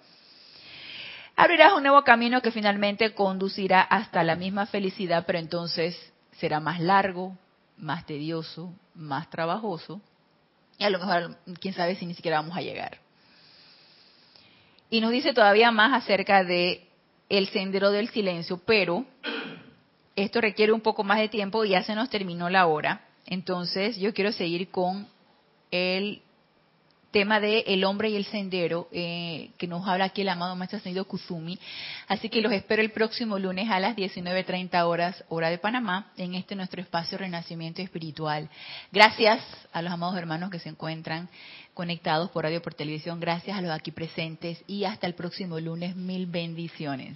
[1.36, 5.98] abrirás un nuevo camino que finalmente conducirá hasta la misma felicidad, pero entonces
[6.34, 7.36] será más largo,
[7.78, 10.00] más tedioso, más trabajoso,
[10.78, 13.00] y a lo mejor, quién sabe si ni siquiera vamos a llegar.
[14.92, 16.88] Y nos dice todavía más acerca de
[17.30, 19.06] el sendero del silencio, pero
[20.18, 23.02] esto requiere un poco más de tiempo y ya se nos terminó la hora.
[23.28, 25.08] Entonces, yo quiero seguir con
[25.70, 26.22] el
[27.12, 30.78] tema de el hombre y el sendero eh, que nos habla aquí el amado maestro
[30.78, 31.60] ascendido Kuzumi.
[32.08, 36.34] Así que los espero el próximo lunes a las 19.30 horas, hora de Panamá, en
[36.34, 38.50] este nuestro espacio Renacimiento Espiritual.
[38.92, 39.40] Gracias
[39.72, 41.30] a los amados hermanos que se encuentran
[41.76, 43.20] conectados por radio por televisión.
[43.20, 45.96] Gracias a los aquí presentes y hasta el próximo lunes.
[45.96, 47.16] Mil bendiciones.